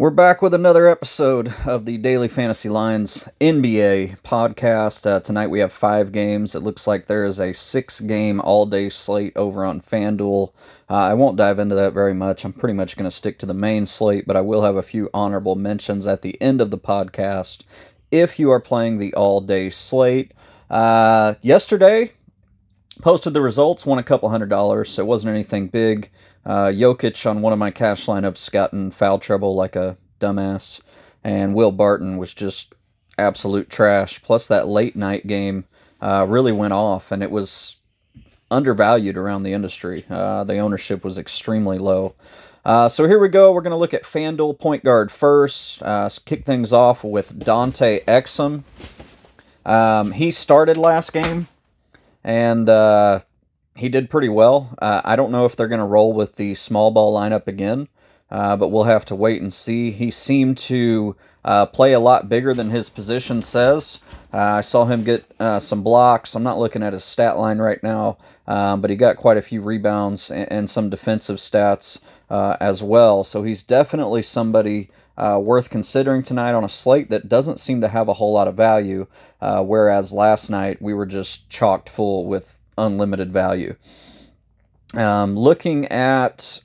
We're 0.00 0.08
back 0.08 0.40
with 0.40 0.54
another 0.54 0.88
episode 0.88 1.52
of 1.66 1.84
the 1.84 1.98
Daily 1.98 2.26
Fantasy 2.26 2.70
Lines 2.70 3.28
NBA 3.38 4.22
podcast. 4.22 5.04
Uh, 5.04 5.20
tonight 5.20 5.48
we 5.48 5.60
have 5.60 5.74
five 5.74 6.10
games. 6.10 6.54
It 6.54 6.62
looks 6.62 6.86
like 6.86 7.04
there 7.04 7.26
is 7.26 7.38
a 7.38 7.52
six 7.52 8.00
game 8.00 8.40
all 8.40 8.64
day 8.64 8.88
slate 8.88 9.34
over 9.36 9.62
on 9.62 9.82
FanDuel. 9.82 10.54
Uh, 10.88 10.94
I 10.94 11.12
won't 11.12 11.36
dive 11.36 11.58
into 11.58 11.74
that 11.74 11.92
very 11.92 12.14
much. 12.14 12.46
I'm 12.46 12.54
pretty 12.54 12.72
much 12.72 12.96
going 12.96 13.10
to 13.10 13.14
stick 13.14 13.38
to 13.40 13.46
the 13.46 13.52
main 13.52 13.84
slate, 13.84 14.26
but 14.26 14.38
I 14.38 14.40
will 14.40 14.62
have 14.62 14.76
a 14.76 14.82
few 14.82 15.10
honorable 15.12 15.54
mentions 15.54 16.06
at 16.06 16.22
the 16.22 16.40
end 16.40 16.62
of 16.62 16.70
the 16.70 16.78
podcast 16.78 17.64
if 18.10 18.38
you 18.38 18.50
are 18.50 18.58
playing 18.58 18.96
the 18.96 19.12
all 19.12 19.42
day 19.42 19.68
slate. 19.68 20.32
Uh, 20.70 21.34
yesterday, 21.42 22.10
posted 23.00 23.34
the 23.34 23.40
results, 23.40 23.86
won 23.86 23.98
a 23.98 24.02
couple 24.02 24.28
hundred 24.28 24.48
dollars, 24.48 24.98
it 24.98 25.06
wasn't 25.06 25.34
anything 25.34 25.68
big. 25.68 26.10
Uh, 26.44 26.66
Jokic 26.66 27.28
on 27.28 27.42
one 27.42 27.52
of 27.52 27.58
my 27.58 27.70
cash 27.70 28.06
lineups 28.06 28.50
got 28.50 28.72
in 28.72 28.90
foul 28.90 29.18
trouble 29.18 29.54
like 29.54 29.76
a 29.76 29.96
dumbass, 30.20 30.80
and 31.24 31.54
Will 31.54 31.72
Barton 31.72 32.16
was 32.16 32.32
just 32.32 32.74
absolute 33.18 33.68
trash. 33.68 34.22
Plus, 34.22 34.48
that 34.48 34.68
late 34.68 34.96
night 34.96 35.26
game 35.26 35.64
uh, 36.00 36.26
really 36.28 36.52
went 36.52 36.72
off, 36.72 37.12
and 37.12 37.22
it 37.22 37.30
was 37.30 37.76
undervalued 38.50 39.16
around 39.16 39.42
the 39.42 39.52
industry. 39.52 40.04
Uh, 40.10 40.44
the 40.44 40.58
ownership 40.58 41.04
was 41.04 41.18
extremely 41.18 41.78
low. 41.78 42.14
Uh, 42.64 42.88
so 42.88 43.06
here 43.06 43.18
we 43.18 43.28
go. 43.28 43.52
We're 43.52 43.62
going 43.62 43.70
to 43.70 43.76
look 43.76 43.94
at 43.94 44.02
FanDuel 44.02 44.58
point 44.58 44.84
guard 44.84 45.10
first. 45.10 45.82
Uh, 45.82 46.10
kick 46.24 46.44
things 46.44 46.72
off 46.72 47.04
with 47.04 47.38
Dante 47.38 48.04
Exum. 48.04 48.64
Um, 49.64 50.12
he 50.12 50.30
started 50.30 50.76
last 50.76 51.12
game 51.12 51.46
and 52.24 52.68
uh, 52.68 53.20
he 53.76 53.88
did 53.88 54.10
pretty 54.10 54.28
well. 54.28 54.74
Uh, 54.80 55.00
I 55.04 55.16
don't 55.16 55.32
know 55.32 55.44
if 55.44 55.56
they're 55.56 55.68
going 55.68 55.80
to 55.80 55.86
roll 55.86 56.12
with 56.12 56.36
the 56.36 56.54
small 56.54 56.90
ball 56.90 57.14
lineup 57.14 57.46
again, 57.46 57.88
uh, 58.30 58.56
but 58.56 58.68
we'll 58.68 58.84
have 58.84 59.04
to 59.06 59.14
wait 59.14 59.40
and 59.42 59.52
see. 59.52 59.90
He 59.90 60.10
seemed 60.10 60.58
to 60.58 61.16
uh, 61.44 61.66
play 61.66 61.94
a 61.94 62.00
lot 62.00 62.28
bigger 62.28 62.52
than 62.52 62.70
his 62.70 62.90
position 62.90 63.42
says. 63.42 63.98
Uh, 64.32 64.38
I 64.38 64.60
saw 64.60 64.84
him 64.84 65.04
get 65.04 65.24
uh, 65.40 65.60
some 65.60 65.82
blocks. 65.82 66.34
I'm 66.34 66.42
not 66.42 66.58
looking 66.58 66.82
at 66.82 66.92
his 66.92 67.04
stat 67.04 67.38
line 67.38 67.58
right 67.58 67.82
now, 67.82 68.18
um, 68.46 68.80
but 68.80 68.90
he 68.90 68.96
got 68.96 69.16
quite 69.16 69.38
a 69.38 69.42
few 69.42 69.62
rebounds 69.62 70.30
and, 70.30 70.50
and 70.52 70.70
some 70.70 70.90
defensive 70.90 71.38
stats 71.38 71.98
as 72.30 72.82
well. 72.82 73.24
So 73.24 73.42
he's 73.42 73.62
definitely 73.62 74.22
somebody. 74.22 74.90
Uh, 75.20 75.38
worth 75.38 75.68
considering 75.68 76.22
tonight 76.22 76.54
on 76.54 76.64
a 76.64 76.68
slate 76.68 77.10
that 77.10 77.28
doesn't 77.28 77.60
seem 77.60 77.82
to 77.82 77.88
have 77.88 78.08
a 78.08 78.14
whole 78.14 78.32
lot 78.32 78.48
of 78.48 78.56
value, 78.56 79.06
uh, 79.42 79.62
whereas 79.62 80.14
last 80.14 80.48
night 80.48 80.80
we 80.80 80.94
were 80.94 81.04
just 81.04 81.46
chocked 81.50 81.90
full 81.90 82.26
with 82.26 82.58
unlimited 82.78 83.30
value. 83.30 83.76
Um, 84.96 85.36
looking 85.36 85.84
at 85.88 86.62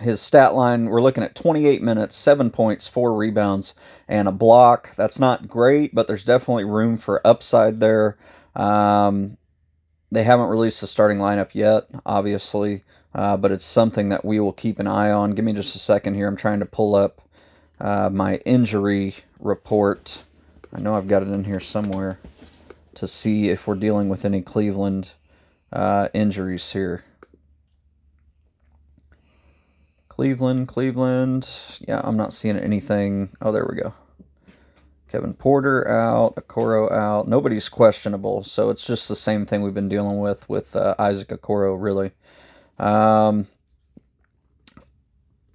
his 0.00 0.20
stat 0.20 0.54
line, 0.54 0.84
we're 0.84 1.00
looking 1.00 1.24
at 1.24 1.34
28 1.34 1.82
minutes, 1.82 2.14
7 2.14 2.50
points, 2.50 2.86
4 2.86 3.16
rebounds, 3.16 3.74
and 4.06 4.28
a 4.28 4.32
block. 4.32 4.94
That's 4.94 5.18
not 5.18 5.48
great, 5.48 5.92
but 5.92 6.06
there's 6.06 6.22
definitely 6.22 6.66
room 6.66 6.98
for 6.98 7.26
upside 7.26 7.80
there. 7.80 8.16
Um, 8.54 9.38
they 10.12 10.22
haven't 10.22 10.50
released 10.50 10.82
the 10.82 10.86
starting 10.86 11.18
lineup 11.18 11.50
yet, 11.52 11.88
obviously, 12.06 12.84
uh, 13.12 13.36
but 13.36 13.50
it's 13.50 13.64
something 13.64 14.08
that 14.10 14.24
we 14.24 14.38
will 14.38 14.52
keep 14.52 14.78
an 14.78 14.86
eye 14.86 15.10
on. 15.10 15.32
Give 15.32 15.44
me 15.44 15.52
just 15.52 15.74
a 15.74 15.80
second 15.80 16.14
here. 16.14 16.28
I'm 16.28 16.36
trying 16.36 16.60
to 16.60 16.64
pull 16.64 16.94
up 16.94 17.22
uh, 17.80 18.10
my 18.10 18.36
injury 18.38 19.16
report. 19.38 20.24
I 20.74 20.80
know 20.80 20.94
I've 20.94 21.08
got 21.08 21.22
it 21.22 21.28
in 21.28 21.44
here 21.44 21.60
somewhere 21.60 22.18
to 22.94 23.06
see 23.06 23.48
if 23.48 23.66
we're 23.66 23.76
dealing 23.76 24.08
with 24.08 24.24
any 24.24 24.42
Cleveland 24.42 25.12
uh, 25.72 26.08
injuries 26.12 26.72
here. 26.72 27.04
Cleveland, 30.08 30.66
Cleveland. 30.66 31.48
Yeah, 31.86 32.00
I'm 32.02 32.16
not 32.16 32.32
seeing 32.32 32.56
anything. 32.56 33.30
Oh, 33.40 33.52
there 33.52 33.64
we 33.70 33.80
go. 33.80 33.94
Kevin 35.08 35.32
Porter 35.32 35.88
out, 35.88 36.34
Okoro 36.36 36.90
out. 36.90 37.28
Nobody's 37.28 37.68
questionable, 37.68 38.44
so 38.44 38.68
it's 38.68 38.84
just 38.84 39.08
the 39.08 39.16
same 39.16 39.46
thing 39.46 39.62
we've 39.62 39.72
been 39.72 39.88
dealing 39.88 40.18
with 40.18 40.46
with 40.48 40.76
uh, 40.76 40.94
Isaac 40.98 41.28
Okoro, 41.28 41.80
really. 41.80 42.10
Um, 42.78 43.46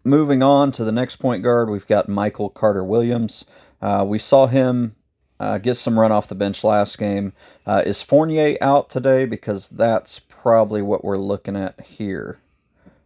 moving 0.03 0.43
on 0.43 0.71
to 0.73 0.83
the 0.83 0.91
next 0.91 1.17
point 1.17 1.43
guard, 1.43 1.69
we've 1.69 1.87
got 1.87 2.09
Michael 2.09 2.49
Carter 2.49 2.83
Williams. 2.83 3.45
Uh, 3.81 4.05
we 4.07 4.17
saw 4.19 4.47
him 4.47 4.95
uh, 5.39 5.57
get 5.57 5.75
some 5.75 5.99
run 5.99 6.11
off 6.11 6.27
the 6.27 6.35
bench 6.35 6.63
last 6.63 6.97
game. 6.97 7.33
Uh, 7.65 7.83
is 7.85 8.01
Fournier 8.01 8.57
out 8.61 8.89
today? 8.89 9.25
Because 9.25 9.69
that's 9.69 10.19
probably 10.19 10.81
what 10.81 11.03
we're 11.03 11.17
looking 11.17 11.55
at 11.55 11.79
here. 11.81 12.39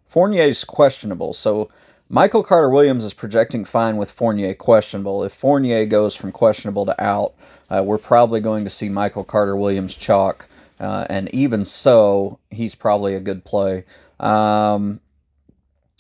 Fournier's 0.08 0.64
questionable, 0.64 1.34
so 1.34 1.70
Michael 2.10 2.44
Carter 2.44 2.70
Williams 2.70 3.04
is 3.04 3.14
projecting 3.14 3.66
fine 3.66 3.98
with 3.98 4.10
Fournier 4.10 4.54
questionable. 4.54 5.24
If 5.24 5.34
Fournier 5.34 5.86
goes 5.86 6.16
from 6.16 6.32
questionable 6.32 6.86
to 6.86 7.04
out, 7.04 7.34
uh, 7.70 7.84
we're 7.86 7.98
probably 7.98 8.40
going 8.40 8.64
to 8.64 8.70
see 8.70 8.88
Michael 8.88 9.26
Carter 9.26 9.58
Williams 9.58 9.96
chalk, 9.96 10.48
uh, 10.80 11.06
and 11.10 11.34
even 11.34 11.66
so, 11.66 12.40
he's 12.50 12.76
probably 12.76 13.16
a 13.16 13.20
good 13.20 13.44
play. 13.44 13.84
Um, 14.20 15.02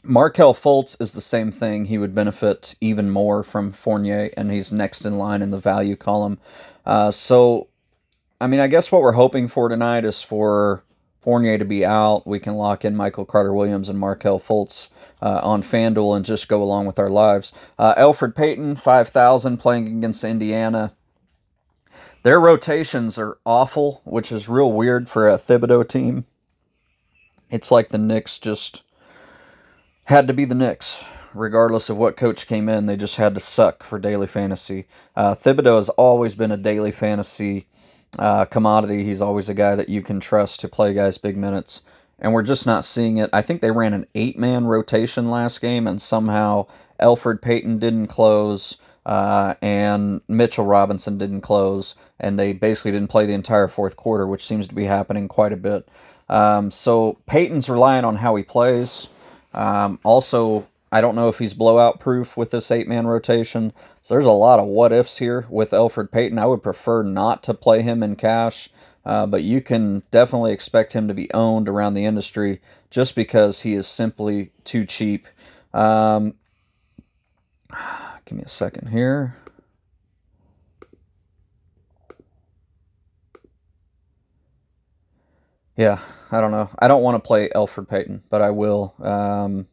Markelle 0.08 0.54
Fultz 0.54 1.00
is 1.02 1.12
the 1.12 1.22
same 1.22 1.52
thing. 1.52 1.86
He 1.86 1.98
would 1.98 2.16
benefit 2.16 2.76
even 2.80 3.10
more 3.10 3.44
from 3.44 3.74
Fournier, 3.74 4.32
and 4.38 4.50
he's 4.50 4.72
next 4.72 5.06
in 5.06 5.18
line 5.18 5.42
in 5.42 5.52
the 5.52 5.58
value 5.58 5.98
column. 5.98 6.40
Uh, 6.86 7.12
so, 7.12 7.68
I 8.40 8.48
mean, 8.48 8.62
I 8.62 8.68
guess 8.68 8.90
what 8.90 9.02
we're 9.02 9.12
hoping 9.12 9.50
for 9.50 9.68
tonight 9.68 10.06
is 10.06 10.24
for 10.24 10.84
Fournier 11.20 11.58
to 11.58 11.66
be 11.66 11.84
out. 11.84 12.26
We 12.26 12.40
can 12.40 12.56
lock 12.56 12.86
in 12.86 12.96
Michael 12.96 13.26
Carter 13.26 13.54
Williams 13.54 13.90
and 13.90 14.00
Markelle 14.00 14.40
Fultz 14.40 14.88
uh, 15.22 15.42
on 15.44 15.62
FanDuel 15.62 16.16
and 16.16 16.26
just 16.26 16.48
go 16.48 16.64
along 16.64 16.86
with 16.86 17.00
our 17.00 17.10
lives. 17.10 17.52
Uh, 17.78 17.94
Elfrid 17.96 18.34
Payton, 18.34 18.78
5,000, 18.78 19.58
playing 19.58 19.88
against 19.90 20.24
Indiana. 20.24 20.96
Their 22.24 22.40
rotations 22.40 23.18
are 23.18 23.40
awful, 23.46 24.02
which 24.06 24.32
is 24.32 24.48
real 24.48 24.72
weird 24.72 25.10
for 25.10 25.28
a 25.28 25.38
Thibodeau 25.38 25.88
team. 25.88 26.26
It's 27.50 27.72
like 27.72 27.90
the 27.90 27.98
Knicks 27.98 28.40
just 28.40 28.84
had 30.08 30.26
to 30.28 30.34
be 30.34 30.46
the 30.46 30.56
Knicks. 30.56 31.04
Regardless 31.34 31.90
of 31.90 31.98
what 31.98 32.16
coach 32.16 32.48
came 32.48 32.70
in, 32.70 32.86
they 32.86 32.96
just 32.96 33.18
had 33.18 33.36
to 33.36 33.42
suck 33.42 33.84
for 33.84 34.00
daily 34.00 34.26
fantasy. 34.26 34.86
Uh, 35.16 35.36
Thibodeau 35.36 35.76
has 35.76 35.90
always 35.90 36.34
been 36.34 36.52
a 36.52 36.58
daily 36.58 36.94
fantasy 36.94 37.68
uh, 38.18 38.46
commodity. 38.46 39.04
He's 39.04 39.22
always 39.22 39.50
a 39.50 39.54
guy 39.54 39.76
that 39.76 39.90
you 39.90 40.02
can 40.02 40.22
trust 40.22 40.62
to 40.62 40.70
play 40.70 40.94
guys 40.94 41.18
big 41.18 41.36
minutes. 41.36 41.82
And 42.20 42.34
we're 42.34 42.44
just 42.44 42.66
not 42.66 42.86
seeing 42.86 43.18
it. 43.18 43.30
I 43.34 43.42
think 43.42 43.62
they 43.62 43.70
ran 43.70 43.94
an 43.94 44.08
eight 44.16 44.40
man 44.40 44.66
rotation 44.66 45.30
last 45.30 45.60
game, 45.60 45.86
and 45.86 46.02
somehow 46.02 46.68
Elfrid 47.02 47.42
Payton 47.42 47.78
didn't 47.80 48.08
close. 48.08 48.78
Uh, 49.06 49.56
and 49.62 50.22
Mitchell 50.30 50.66
Robinson 50.66 51.18
didn't 51.18 51.42
close, 51.42 51.96
and 52.20 52.40
they 52.40 52.54
basically 52.54 52.92
didn't 52.92 53.10
play 53.10 53.26
the 53.26 53.34
entire 53.34 53.68
fourth 53.68 53.98
quarter, 53.98 54.26
which 54.26 54.46
seems 54.46 54.68
to 54.70 54.76
be 54.76 54.86
happening 54.86 55.28
quite 55.28 55.54
a 55.54 55.58
bit. 55.58 55.88
Um, 56.30 56.72
so 56.72 57.18
Payton's 57.26 57.70
relying 57.70 58.06
on 58.06 58.16
how 58.16 58.36
he 58.36 58.44
plays. 58.44 59.08
Um, 59.58 60.00
also, 60.04 60.68
I 60.92 61.02
don't 61.02 61.16
know 61.16 61.30
if 61.30 61.40
he's 61.40 61.56
blowout 61.56 62.00
proof 62.00 62.38
with 62.38 62.52
this 62.52 62.70
eight 62.70 62.88
man 62.88 63.08
rotation. 63.08 63.74
So 64.04 64.14
there's 64.14 64.26
a 64.26 64.32
lot 64.32 64.60
of 64.60 64.68
what 64.68 64.94
ifs 64.94 65.18
here 65.18 65.46
with 65.50 65.72
Elfrid 65.72 66.12
Payton. 66.12 66.38
I 66.38 66.46
would 66.46 66.64
prefer 66.64 67.02
not 67.04 67.44
to 67.44 67.54
play 67.56 67.82
him 67.82 68.04
in 68.04 68.16
cash, 68.16 68.70
uh, 69.04 69.26
but 69.26 69.44
you 69.44 69.60
can 69.62 70.04
definitely 70.12 70.54
expect 70.54 70.94
him 70.94 71.08
to 71.08 71.14
be 71.16 71.34
owned 71.34 71.68
around 71.68 71.96
the 71.96 72.06
industry 72.06 72.62
just 72.92 73.16
because 73.16 73.62
he 73.62 73.74
is 73.74 73.88
simply 73.88 74.52
too 74.64 74.86
cheap. 74.86 75.28
Um, 75.74 76.36
give 78.26 78.38
me 78.38 78.44
a 78.44 78.50
second 78.50 78.90
here. 78.90 79.36
Yeah, 85.78 86.00
I 86.32 86.42
don't 86.42 86.52
know. 86.52 86.70
I 86.80 86.88
don't 86.88 87.04
want 87.04 87.16
to 87.16 87.26
play 87.26 87.50
Elfrid 87.50 87.88
Payton, 87.88 88.24
but 88.30 88.42
I 88.42 88.50
will 88.50 88.96
um, 89.00 89.68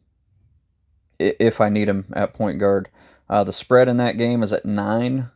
if 1.19 1.59
I 1.59 1.69
need 1.69 1.89
him 1.89 2.05
at 2.13 2.33
point 2.33 2.59
guard. 2.59 2.89
Uh, 3.27 3.43
the 3.43 3.51
spread 3.51 3.89
in 3.89 3.97
that 3.97 4.17
game 4.17 4.43
is 4.43 4.53
at 4.53 4.65
nine. 4.65 5.31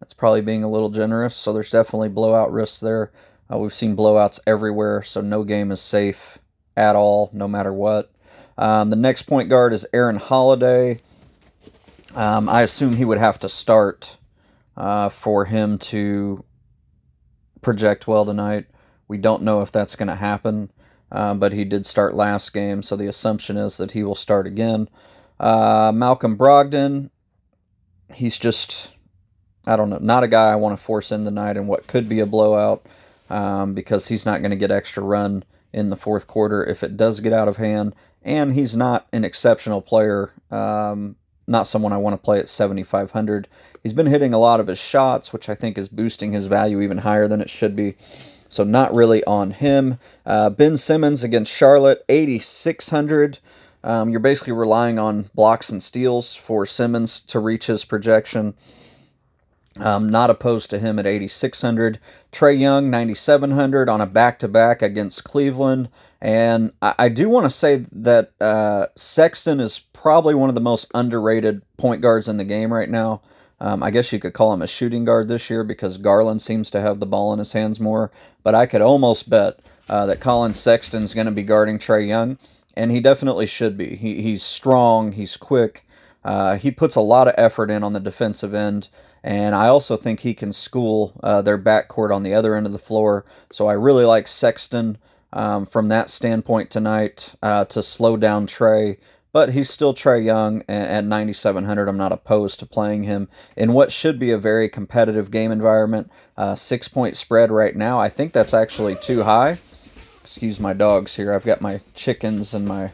That's 0.00 0.12
probably 0.12 0.42
being 0.42 0.62
a 0.62 0.70
little 0.70 0.90
generous. 0.90 1.34
So 1.34 1.52
there's 1.52 1.70
definitely 1.70 2.10
blowout 2.10 2.52
risks 2.52 2.80
there. 2.80 3.10
Uh, 3.50 3.56
we've 3.56 3.74
seen 3.74 3.96
blowouts 3.96 4.38
everywhere, 4.46 5.02
so 5.02 5.20
no 5.20 5.44
game 5.44 5.72
is 5.72 5.80
safe 5.80 6.38
at 6.76 6.94
all, 6.94 7.30
no 7.32 7.48
matter 7.48 7.72
what. 7.72 8.12
Um, 8.58 8.90
the 8.90 8.96
next 8.96 9.22
point 9.22 9.48
guard 9.48 9.72
is 9.72 9.86
Aaron 9.94 10.16
Holiday. 10.16 11.00
Um, 12.14 12.48
I 12.50 12.62
assume 12.62 12.94
he 12.94 13.06
would 13.06 13.18
have 13.18 13.38
to 13.40 13.48
start 13.48 14.18
uh, 14.76 15.08
for 15.08 15.46
him 15.46 15.78
to 15.78 16.44
project 17.62 18.06
well 18.06 18.26
tonight. 18.26 18.66
We 19.12 19.18
don't 19.18 19.42
know 19.42 19.60
if 19.60 19.70
that's 19.70 19.94
going 19.94 20.08
to 20.08 20.14
happen. 20.14 20.70
uh, 21.12 21.34
but 21.34 21.52
he 21.52 21.66
did 21.66 21.84
start 21.84 22.14
last 22.14 22.54
game, 22.54 22.82
so 22.82 22.96
the 22.96 23.08
assumption 23.08 23.58
is 23.58 23.76
that 23.76 23.90
he 23.90 24.02
will 24.02 24.14
start 24.14 24.46
again. 24.46 24.88
Uh, 25.38 25.92
Malcolm 25.94 26.34
Brogdon, 26.34 27.10
he's 28.14 28.38
just, 28.38 28.90
I 29.66 29.76
don't 29.76 29.90
know, 29.90 29.98
not 30.00 30.24
a 30.24 30.28
guy 30.28 30.50
I 30.50 30.56
want 30.56 30.78
to 30.78 30.82
force 30.82 31.12
in 31.12 31.24
the 31.24 31.30
night 31.30 31.58
in 31.58 31.66
what 31.66 31.86
could 31.86 32.08
be 32.08 32.20
a 32.20 32.26
blowout 32.26 32.86
um, 33.28 33.74
because 33.74 34.08
he's 34.08 34.24
not 34.24 34.40
going 34.40 34.50
to 34.52 34.56
get 34.56 34.70
extra 34.70 35.02
run 35.02 35.44
in 35.74 35.90
the 35.90 35.96
fourth 35.96 36.26
quarter 36.26 36.64
if 36.64 36.82
it 36.82 36.96
does 36.96 37.20
get 37.20 37.34
out 37.34 37.48
of 37.48 37.58
hand. 37.58 37.94
And 38.22 38.54
he's 38.54 38.74
not 38.74 39.08
an 39.12 39.24
exceptional 39.24 39.82
player, 39.82 40.32
um, 40.50 41.16
not 41.46 41.66
someone 41.66 41.92
I 41.92 41.98
want 41.98 42.14
to 42.14 42.24
play 42.24 42.38
at 42.38 42.48
7,500. 42.48 43.46
He's 43.82 43.92
been 43.92 44.06
hitting 44.06 44.32
a 44.32 44.38
lot 44.38 44.60
of 44.60 44.68
his 44.68 44.78
shots, 44.78 45.30
which 45.34 45.50
I 45.50 45.54
think 45.54 45.76
is 45.76 45.90
boosting 45.90 46.32
his 46.32 46.46
value 46.46 46.80
even 46.80 46.96
higher 46.96 47.28
than 47.28 47.42
it 47.42 47.50
should 47.50 47.76
be. 47.76 47.96
So, 48.52 48.64
not 48.64 48.94
really 48.94 49.24
on 49.24 49.52
him. 49.52 49.98
Uh, 50.26 50.50
ben 50.50 50.76
Simmons 50.76 51.24
against 51.24 51.50
Charlotte, 51.50 52.04
8,600. 52.10 53.38
Um, 53.82 54.10
you're 54.10 54.20
basically 54.20 54.52
relying 54.52 54.98
on 54.98 55.30
blocks 55.34 55.70
and 55.70 55.82
steals 55.82 56.34
for 56.34 56.66
Simmons 56.66 57.20
to 57.20 57.40
reach 57.40 57.64
his 57.64 57.86
projection. 57.86 58.52
Um, 59.78 60.10
not 60.10 60.28
opposed 60.28 60.68
to 60.68 60.78
him 60.78 60.98
at 60.98 61.06
8,600. 61.06 61.98
Trae 62.30 62.60
Young, 62.60 62.90
9,700 62.90 63.88
on 63.88 64.02
a 64.02 64.06
back 64.06 64.38
to 64.40 64.48
back 64.48 64.82
against 64.82 65.24
Cleveland. 65.24 65.88
And 66.20 66.72
I, 66.82 66.94
I 66.98 67.08
do 67.08 67.30
want 67.30 67.44
to 67.44 67.50
say 67.50 67.86
that 67.90 68.32
uh, 68.38 68.88
Sexton 68.96 69.60
is 69.60 69.78
probably 69.94 70.34
one 70.34 70.50
of 70.50 70.54
the 70.54 70.60
most 70.60 70.88
underrated 70.92 71.62
point 71.78 72.02
guards 72.02 72.28
in 72.28 72.36
the 72.36 72.44
game 72.44 72.70
right 72.70 72.90
now. 72.90 73.22
Um, 73.62 73.80
I 73.80 73.92
guess 73.92 74.12
you 74.12 74.18
could 74.18 74.34
call 74.34 74.52
him 74.52 74.60
a 74.60 74.66
shooting 74.66 75.04
guard 75.04 75.28
this 75.28 75.48
year 75.48 75.62
because 75.62 75.96
Garland 75.96 76.42
seems 76.42 76.68
to 76.72 76.80
have 76.80 76.98
the 76.98 77.06
ball 77.06 77.32
in 77.32 77.38
his 77.38 77.52
hands 77.52 77.78
more. 77.78 78.10
But 78.42 78.56
I 78.56 78.66
could 78.66 78.82
almost 78.82 79.30
bet 79.30 79.60
uh, 79.88 80.04
that 80.06 80.18
Collin 80.18 80.52
Sexton's 80.52 81.14
going 81.14 81.26
to 81.26 81.32
be 81.32 81.44
guarding 81.44 81.78
Trae 81.78 82.08
Young, 82.08 82.38
and 82.76 82.90
he 82.90 82.98
definitely 82.98 83.46
should 83.46 83.78
be. 83.78 83.94
He, 83.94 84.20
he's 84.20 84.42
strong, 84.42 85.12
he's 85.12 85.36
quick, 85.36 85.86
uh, 86.24 86.56
he 86.56 86.72
puts 86.72 86.96
a 86.96 87.00
lot 87.00 87.28
of 87.28 87.34
effort 87.38 87.70
in 87.70 87.84
on 87.84 87.92
the 87.92 88.00
defensive 88.00 88.52
end. 88.52 88.88
And 89.22 89.54
I 89.54 89.68
also 89.68 89.96
think 89.96 90.18
he 90.18 90.34
can 90.34 90.52
school 90.52 91.12
uh, 91.22 91.42
their 91.42 91.58
backcourt 91.58 92.12
on 92.12 92.24
the 92.24 92.34
other 92.34 92.56
end 92.56 92.66
of 92.66 92.72
the 92.72 92.78
floor. 92.80 93.24
So 93.52 93.68
I 93.68 93.74
really 93.74 94.04
like 94.04 94.26
Sexton 94.26 94.98
um, 95.32 95.66
from 95.66 95.86
that 95.88 96.10
standpoint 96.10 96.70
tonight 96.70 97.32
uh, 97.40 97.64
to 97.66 97.80
slow 97.80 98.16
down 98.16 98.48
Trae. 98.48 98.98
But 99.32 99.50
he's 99.50 99.70
still 99.70 99.94
Trae 99.94 100.22
Young 100.22 100.62
at 100.68 101.04
9,700. 101.04 101.88
I'm 101.88 101.96
not 101.96 102.12
opposed 102.12 102.58
to 102.58 102.66
playing 102.66 103.04
him 103.04 103.28
in 103.56 103.72
what 103.72 103.90
should 103.90 104.18
be 104.18 104.30
a 104.30 104.38
very 104.38 104.68
competitive 104.68 105.30
game 105.30 105.50
environment. 105.50 106.10
Uh, 106.36 106.54
six 106.54 106.86
point 106.86 107.16
spread 107.16 107.50
right 107.50 107.74
now. 107.74 107.98
I 107.98 108.10
think 108.10 108.32
that's 108.32 108.52
actually 108.52 108.96
too 108.96 109.22
high. 109.22 109.58
Excuse 110.20 110.60
my 110.60 110.74
dogs 110.74 111.16
here. 111.16 111.32
I've 111.32 111.46
got 111.46 111.62
my 111.62 111.80
chickens 111.94 112.52
and 112.52 112.68
my 112.68 112.90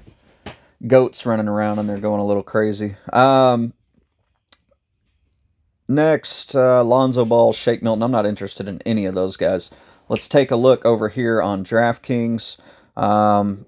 goats 0.86 1.26
running 1.26 1.48
around 1.48 1.80
and 1.80 1.88
they're 1.88 1.98
going 1.98 2.20
a 2.20 2.26
little 2.26 2.44
crazy. 2.44 2.94
Um, 3.12 3.74
Next, 5.88 6.54
uh, 6.54 6.84
Lonzo 6.84 7.24
Ball, 7.24 7.54
Shake 7.54 7.82
Milton. 7.82 8.02
I'm 8.02 8.12
not 8.12 8.26
interested 8.26 8.68
in 8.68 8.82
any 8.84 9.06
of 9.06 9.14
those 9.14 9.38
guys. 9.38 9.70
Let's 10.10 10.28
take 10.28 10.50
a 10.50 10.56
look 10.56 10.84
over 10.84 11.08
here 11.08 11.40
on 11.40 11.64
DraftKings. 11.64 12.58
Um, 12.94 13.64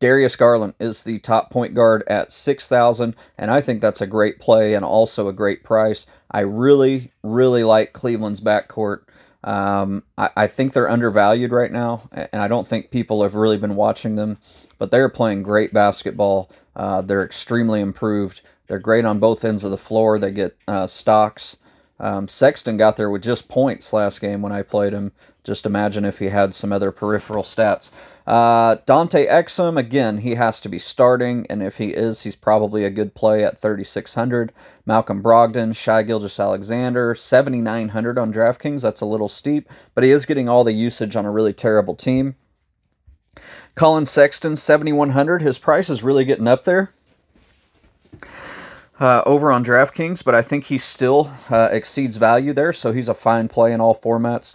Darius 0.00 0.36
Garland 0.36 0.74
is 0.80 1.02
the 1.02 1.18
top 1.20 1.50
point 1.50 1.74
guard 1.74 2.02
at 2.06 2.32
6,000, 2.32 3.14
and 3.38 3.50
I 3.50 3.60
think 3.60 3.80
that's 3.80 4.00
a 4.00 4.06
great 4.06 4.38
play 4.38 4.74
and 4.74 4.84
also 4.84 5.28
a 5.28 5.32
great 5.32 5.62
price. 5.62 6.06
I 6.30 6.40
really, 6.40 7.12
really 7.22 7.64
like 7.64 7.92
Cleveland's 7.92 8.40
backcourt. 8.40 9.00
Um, 9.44 10.02
I, 10.16 10.30
I, 10.36 10.46
think 10.46 10.72
they're 10.72 10.88
undervalued 10.88 11.52
right 11.52 11.70
now, 11.70 12.08
and 12.12 12.40
I 12.40 12.48
don't 12.48 12.66
think 12.66 12.90
people 12.90 13.22
have 13.22 13.34
really 13.34 13.58
been 13.58 13.76
watching 13.76 14.16
them, 14.16 14.38
but 14.78 14.90
they're 14.90 15.10
playing 15.10 15.42
great 15.42 15.70
basketball. 15.74 16.50
Uh, 16.74 17.02
they're 17.02 17.22
extremely 17.22 17.82
improved. 17.82 18.40
They're 18.66 18.78
great 18.78 19.04
on 19.04 19.18
both 19.18 19.44
ends 19.44 19.62
of 19.62 19.70
the 19.70 19.76
floor. 19.76 20.18
They 20.18 20.30
get 20.30 20.56
uh, 20.66 20.86
stocks. 20.86 21.58
Um, 22.00 22.26
Sexton 22.26 22.76
got 22.76 22.96
there 22.96 23.10
with 23.10 23.22
just 23.22 23.48
points 23.48 23.92
last 23.92 24.20
game 24.20 24.42
when 24.42 24.52
I 24.52 24.62
played 24.62 24.92
him. 24.92 25.12
Just 25.44 25.66
imagine 25.66 26.04
if 26.04 26.18
he 26.18 26.28
had 26.28 26.54
some 26.54 26.72
other 26.72 26.90
peripheral 26.90 27.42
stats. 27.42 27.90
Uh, 28.26 28.76
Dante 28.86 29.26
Exum, 29.26 29.78
again, 29.78 30.18
he 30.18 30.34
has 30.34 30.58
to 30.62 30.70
be 30.70 30.78
starting, 30.78 31.46
and 31.50 31.62
if 31.62 31.76
he 31.76 31.88
is, 31.90 32.22
he's 32.22 32.34
probably 32.34 32.84
a 32.84 32.90
good 32.90 33.14
play 33.14 33.44
at 33.44 33.60
3,600. 33.60 34.52
Malcolm 34.86 35.22
Brogdon, 35.22 35.76
Shai 35.76 36.02
Gilgeous-Alexander, 36.02 37.14
7,900 37.14 38.18
on 38.18 38.32
DraftKings. 38.32 38.80
That's 38.80 39.02
a 39.02 39.06
little 39.06 39.28
steep, 39.28 39.68
but 39.94 40.02
he 40.02 40.10
is 40.10 40.24
getting 40.24 40.48
all 40.48 40.64
the 40.64 40.72
usage 40.72 41.14
on 41.14 41.26
a 41.26 41.30
really 41.30 41.52
terrible 41.52 41.94
team. 41.94 42.36
Collin 43.74 44.06
Sexton, 44.06 44.56
7,100. 44.56 45.42
His 45.42 45.58
price 45.58 45.90
is 45.90 46.02
really 46.02 46.24
getting 46.24 46.48
up 46.48 46.64
there 46.64 46.94
uh, 49.00 49.22
over 49.26 49.50
on 49.50 49.64
DraftKings, 49.64 50.24
but 50.24 50.34
I 50.34 50.42
think 50.42 50.64
he 50.64 50.78
still 50.78 51.30
uh, 51.50 51.68
exceeds 51.72 52.16
value 52.16 52.52
there, 52.52 52.72
so 52.72 52.92
he's 52.92 53.08
a 53.08 53.14
fine 53.14 53.48
play 53.48 53.72
in 53.72 53.80
all 53.80 53.94
formats. 53.94 54.54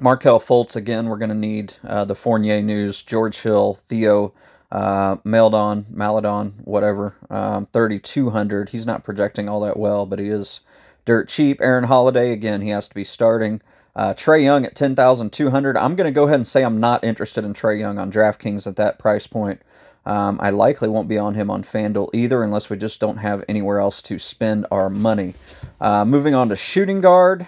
Markelle 0.00 0.40
Fultz, 0.40 0.74
again, 0.74 1.06
we're 1.06 1.18
going 1.18 1.28
to 1.28 1.34
need 1.34 1.74
uh, 1.86 2.04
the 2.04 2.16
Fournier 2.16 2.60
news, 2.62 3.02
George 3.02 3.40
Hill, 3.40 3.74
Theo, 3.74 4.34
uh, 4.72 5.16
Maledon, 5.22 5.86
Maledon, 5.88 6.54
whatever, 6.64 7.14
um, 7.30 7.66
3,200. 7.72 8.70
He's 8.70 8.86
not 8.86 9.04
projecting 9.04 9.48
all 9.48 9.60
that 9.60 9.76
well, 9.76 10.04
but 10.04 10.18
he 10.18 10.28
is 10.28 10.60
dirt 11.04 11.28
cheap. 11.28 11.60
Aaron 11.60 11.84
Holiday, 11.84 12.32
again, 12.32 12.60
he 12.60 12.70
has 12.70 12.88
to 12.88 12.94
be 12.94 13.04
starting. 13.04 13.62
Uh, 13.94 14.12
Trae 14.14 14.42
Young 14.42 14.64
at 14.64 14.74
10,200. 14.74 15.76
I'm 15.76 15.94
going 15.94 16.12
to 16.12 16.14
go 16.14 16.24
ahead 16.24 16.36
and 16.36 16.46
say 16.46 16.64
I'm 16.64 16.80
not 16.80 17.04
interested 17.04 17.44
in 17.44 17.54
Trae 17.54 17.78
Young 17.78 17.98
on 17.98 18.10
DraftKings 18.10 18.66
at 18.66 18.74
that 18.76 18.98
price 18.98 19.28
point. 19.28 19.62
Um, 20.06 20.38
I 20.40 20.50
likely 20.50 20.88
won't 20.88 21.08
be 21.08 21.18
on 21.18 21.34
him 21.34 21.50
on 21.50 21.64
FanDuel 21.64 22.10
either 22.12 22.42
unless 22.42 22.68
we 22.68 22.76
just 22.76 23.00
don't 23.00 23.16
have 23.16 23.44
anywhere 23.48 23.80
else 23.80 24.02
to 24.02 24.18
spend 24.18 24.66
our 24.70 24.90
money. 24.90 25.34
Uh, 25.80 26.04
moving 26.04 26.34
on 26.34 26.48
to 26.50 26.56
shooting 26.56 27.00
guard. 27.00 27.46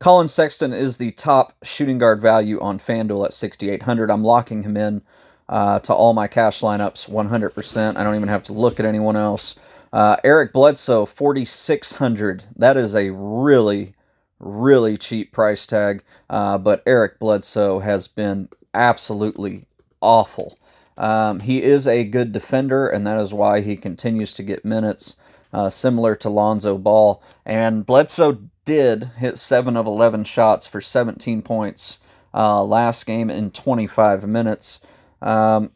Collin 0.00 0.28
Sexton 0.28 0.72
is 0.72 0.96
the 0.96 1.10
top 1.12 1.54
shooting 1.62 1.98
guard 1.98 2.20
value 2.20 2.60
on 2.60 2.78
FanDuel 2.78 3.26
at 3.26 3.32
6,800. 3.32 4.10
I'm 4.10 4.22
locking 4.22 4.62
him 4.62 4.76
in 4.76 5.02
uh, 5.48 5.80
to 5.80 5.92
all 5.92 6.12
my 6.12 6.26
cash 6.26 6.60
lineups 6.60 7.08
100%. 7.08 7.96
I 7.96 8.04
don't 8.04 8.14
even 8.14 8.28
have 8.28 8.44
to 8.44 8.52
look 8.52 8.78
at 8.78 8.86
anyone 8.86 9.16
else. 9.16 9.54
Uh, 9.92 10.16
Eric 10.22 10.52
Bledsoe, 10.52 11.06
4,600. 11.06 12.44
That 12.56 12.76
is 12.76 12.94
a 12.94 13.10
really, 13.10 13.94
really 14.38 14.96
cheap 14.98 15.32
price 15.32 15.66
tag. 15.66 16.02
Uh, 16.28 16.58
but 16.58 16.82
Eric 16.86 17.18
Bledsoe 17.18 17.78
has 17.78 18.06
been 18.06 18.48
absolutely 18.74 19.64
awful. 20.00 20.57
Um, 20.98 21.40
he 21.40 21.62
is 21.62 21.86
a 21.86 22.04
good 22.04 22.32
defender, 22.32 22.88
and 22.88 23.06
that 23.06 23.20
is 23.20 23.32
why 23.32 23.60
he 23.60 23.76
continues 23.76 24.32
to 24.34 24.42
get 24.42 24.64
minutes, 24.64 25.14
uh, 25.52 25.70
similar 25.70 26.16
to 26.16 26.28
Lonzo 26.28 26.76
Ball. 26.76 27.22
And 27.46 27.86
Bledsoe 27.86 28.38
did 28.64 29.04
hit 29.16 29.38
7 29.38 29.76
of 29.76 29.86
11 29.86 30.24
shots 30.24 30.66
for 30.66 30.80
17 30.80 31.40
points 31.40 31.98
uh, 32.34 32.62
last 32.62 33.06
game 33.06 33.30
in 33.30 33.52
25 33.52 34.28
minutes. 34.28 34.80
Um, 35.22 35.70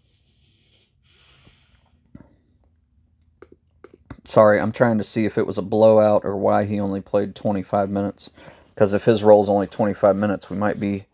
sorry, 4.24 4.60
I'm 4.60 4.72
trying 4.72 4.98
to 4.98 5.04
see 5.04 5.24
if 5.24 5.38
it 5.38 5.46
was 5.46 5.56
a 5.56 5.62
blowout 5.62 6.24
or 6.24 6.36
why 6.36 6.64
he 6.64 6.80
only 6.80 7.00
played 7.00 7.34
25 7.34 7.90
minutes. 7.90 8.28
Because 8.74 8.92
if 8.92 9.04
his 9.04 9.22
role 9.22 9.42
is 9.42 9.48
only 9.48 9.68
25 9.68 10.16
minutes, 10.16 10.50
we 10.50 10.56
might 10.56 10.80
be 10.80 11.06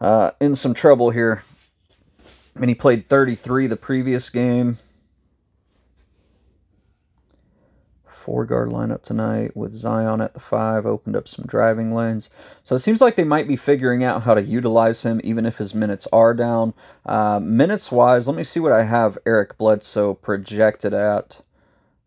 uh, 0.00 0.32
in 0.40 0.54
some 0.54 0.74
trouble 0.74 1.10
here. 1.10 1.42
I 2.54 2.58
mean, 2.58 2.68
he 2.68 2.74
played 2.74 3.08
33 3.08 3.66
the 3.66 3.76
previous 3.76 4.28
game. 4.30 4.78
Four 8.06 8.44
guard 8.44 8.68
lineup 8.68 9.02
tonight 9.02 9.56
with 9.56 9.74
Zion 9.74 10.20
at 10.20 10.34
the 10.34 10.40
five, 10.40 10.84
opened 10.84 11.16
up 11.16 11.26
some 11.26 11.46
driving 11.46 11.94
lanes. 11.94 12.28
So 12.64 12.74
it 12.74 12.80
seems 12.80 13.00
like 13.00 13.16
they 13.16 13.24
might 13.24 13.48
be 13.48 13.56
figuring 13.56 14.04
out 14.04 14.22
how 14.22 14.34
to 14.34 14.42
utilize 14.42 15.02
him 15.02 15.20
even 15.24 15.46
if 15.46 15.56
his 15.56 15.74
minutes 15.74 16.06
are 16.12 16.34
down. 16.34 16.74
Uh, 17.06 17.40
minutes 17.40 17.90
wise, 17.90 18.28
let 18.28 18.36
me 18.36 18.44
see 18.44 18.60
what 18.60 18.72
I 18.72 18.84
have 18.84 19.16
Eric 19.24 19.56
Bledsoe 19.56 20.14
projected 20.14 20.92
at. 20.92 21.40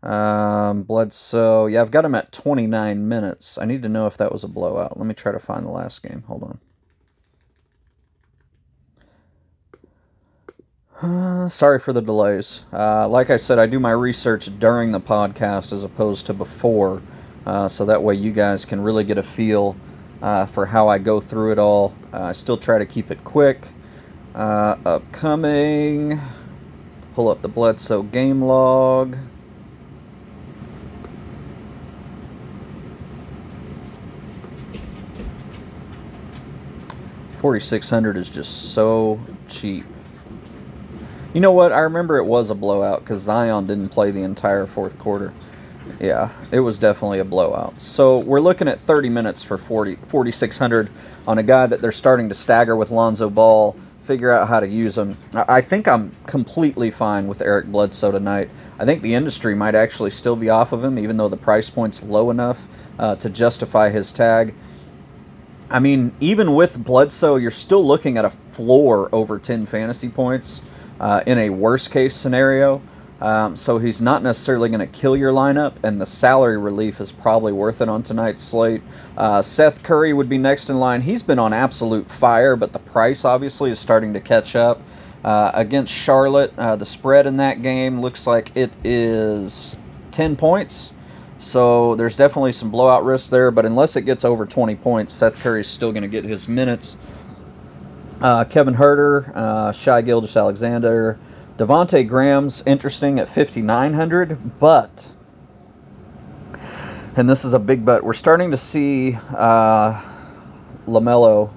Um, 0.03 0.83
Bledsoe, 0.83 1.65
yeah, 1.65 1.81
I've 1.81 1.91
got 1.91 2.05
him 2.05 2.13
at 2.13 2.31
29 2.31 3.07
minutes. 3.07 3.57
I 3.57 3.65
need 3.65 3.81
to 3.83 3.89
know 3.89 4.05
if 4.05 4.17
that 4.17 4.31
was 4.31 4.43
a 4.43 4.49
blowout. 4.49 4.97
Let 4.97 5.07
me 5.07 5.15
try 5.15 5.31
to 5.31 5.39
find 5.39 5.65
the 5.65 5.71
last 5.71 6.03
game. 6.03 6.23
Hold 6.27 6.43
on. 6.43 6.59
Uh, 11.01 11.49
sorry 11.49 11.79
for 11.79 11.91
the 11.91 12.01
delays. 12.01 12.63
Uh, 12.71 13.07
like 13.07 13.29
I 13.29 13.37
said, 13.37 13.59
I 13.59 13.65
do 13.65 13.79
my 13.79 13.91
research 13.91 14.49
during 14.59 14.91
the 14.91 14.99
podcast 14.99 15.73
as 15.73 15.83
opposed 15.83 16.25
to 16.27 16.33
before, 16.33 17.01
uh, 17.45 17.67
so 17.67 17.85
that 17.85 18.01
way 18.01 18.15
you 18.15 18.31
guys 18.31 18.63
can 18.63 18.79
really 18.79 19.03
get 19.03 19.17
a 19.17 19.23
feel 19.23 19.75
uh, 20.21 20.45
for 20.45 20.65
how 20.65 20.87
I 20.87 20.99
go 20.99 21.19
through 21.19 21.51
it 21.51 21.59
all. 21.59 21.93
Uh, 22.13 22.21
I 22.23 22.31
still 22.31 22.57
try 22.57 22.77
to 22.77 22.85
keep 22.85 23.11
it 23.11 23.23
quick. 23.23 23.67
Upcoming, 24.35 26.19
pull 27.15 27.27
up 27.27 27.41
the 27.41 27.49
Bledsoe 27.49 28.03
game 28.03 28.41
log. 28.41 29.17
4600 37.41 38.15
is 38.15 38.29
just 38.29 38.73
so 38.73 39.19
cheap. 39.49 39.85
You 41.33 41.39
know 41.39 41.51
what? 41.51 41.71
I 41.71 41.79
remember 41.79 42.17
it 42.17 42.25
was 42.25 42.51
a 42.51 42.55
blowout 42.55 42.99
because 42.99 43.21
Zion 43.21 43.65
didn't 43.65 43.89
play 43.89 44.11
the 44.11 44.21
entire 44.21 44.67
fourth 44.67 44.99
quarter. 44.99 45.33
Yeah, 45.99 46.29
it 46.51 46.59
was 46.59 46.77
definitely 46.77 47.19
a 47.19 47.25
blowout. 47.25 47.81
So 47.81 48.19
we're 48.19 48.39
looking 48.39 48.67
at 48.67 48.79
30 48.79 49.09
minutes 49.09 49.41
for 49.41 49.57
40, 49.57 49.95
4,600 50.05 50.91
on 51.27 51.39
a 51.39 51.43
guy 51.43 51.65
that 51.65 51.81
they're 51.81 51.91
starting 51.91 52.29
to 52.29 52.35
stagger 52.35 52.75
with 52.75 52.91
Lonzo 52.91 53.31
Ball, 53.31 53.75
figure 54.05 54.31
out 54.31 54.47
how 54.47 54.59
to 54.59 54.67
use 54.67 54.95
him. 54.95 55.17
I 55.33 55.59
think 55.59 55.87
I'm 55.87 56.15
completely 56.27 56.91
fine 56.91 57.25
with 57.25 57.41
Eric 57.41 57.65
Bledsoe 57.65 58.11
tonight. 58.11 58.51
I 58.77 58.85
think 58.85 59.01
the 59.01 59.15
industry 59.15 59.55
might 59.55 59.73
actually 59.73 60.11
still 60.11 60.35
be 60.35 60.51
off 60.51 60.71
of 60.71 60.83
him, 60.83 60.99
even 60.99 61.17
though 61.17 61.29
the 61.29 61.37
price 61.37 61.69
point's 61.69 62.03
low 62.03 62.29
enough 62.29 62.61
uh, 62.99 63.15
to 63.15 63.29
justify 63.31 63.89
his 63.89 64.11
tag. 64.11 64.53
I 65.71 65.79
mean, 65.79 66.13
even 66.19 66.53
with 66.53 66.77
Bledsoe, 66.83 67.37
you're 67.37 67.49
still 67.49 67.83
looking 67.83 68.19
at 68.19 68.25
a 68.25 68.29
floor 68.29 69.09
over 69.11 69.39
10 69.39 69.65
fantasy 69.65 70.09
points 70.09 70.61
uh, 70.99 71.21
in 71.25 71.37
a 71.37 71.49
worst 71.49 71.91
case 71.91 72.15
scenario. 72.15 72.81
Um, 73.21 73.55
so 73.55 73.77
he's 73.77 74.01
not 74.01 74.21
necessarily 74.21 74.67
going 74.67 74.81
to 74.81 74.87
kill 74.87 75.15
your 75.15 75.31
lineup, 75.31 75.75
and 75.83 75.99
the 75.99 76.05
salary 76.05 76.57
relief 76.57 76.99
is 76.99 77.11
probably 77.11 77.53
worth 77.53 77.79
it 77.79 77.87
on 77.87 78.03
tonight's 78.03 78.41
slate. 78.41 78.81
Uh, 79.15 79.41
Seth 79.41 79.81
Curry 79.81 80.11
would 80.11 80.27
be 80.27 80.37
next 80.37 80.69
in 80.69 80.77
line. 80.77 80.99
He's 80.99 81.23
been 81.23 81.39
on 81.39 81.53
absolute 81.53 82.09
fire, 82.11 82.57
but 82.57 82.73
the 82.73 82.79
price 82.79 83.23
obviously 83.23 83.71
is 83.71 83.79
starting 83.79 84.13
to 84.13 84.19
catch 84.19 84.57
up. 84.57 84.81
Uh, 85.23 85.51
against 85.53 85.93
Charlotte, 85.93 86.53
uh, 86.57 86.75
the 86.75 86.85
spread 86.85 87.25
in 87.25 87.37
that 87.37 87.61
game 87.61 88.01
looks 88.01 88.27
like 88.27 88.51
it 88.57 88.71
is 88.83 89.77
10 90.11 90.35
points. 90.35 90.91
So 91.39 91.95
there's 91.95 92.17
definitely 92.17 92.51
some 92.51 92.71
blowout 92.71 93.05
risk 93.05 93.29
there, 93.29 93.51
but 93.51 93.65
unless 93.65 93.95
it 93.95 94.01
gets 94.01 94.25
over 94.25 94.45
20 94.45 94.75
points, 94.75 95.13
Seth 95.13 95.35
Curry's 95.37 95.67
still 95.67 95.91
going 95.91 96.03
to 96.03 96.09
get 96.09 96.25
his 96.25 96.49
minutes. 96.49 96.97
Uh, 98.21 98.45
Kevin 98.45 98.75
Huerter, 98.75 99.35
uh, 99.35 99.71
Shai 99.71 100.01
Gilgeous-Alexander, 100.01 101.19
Devonte 101.57 102.07
Graham's 102.07 102.63
interesting 102.65 103.19
at 103.19 103.27
5,900, 103.27 104.59
but, 104.59 105.07
and 107.15 107.29
this 107.29 107.43
is 107.45 107.53
a 107.53 107.59
big 107.59 107.85
but, 107.85 108.03
we're 108.03 108.13
starting 108.13 108.51
to 108.51 108.57
see 108.57 109.17
uh, 109.35 110.01
LaMelo 110.87 111.51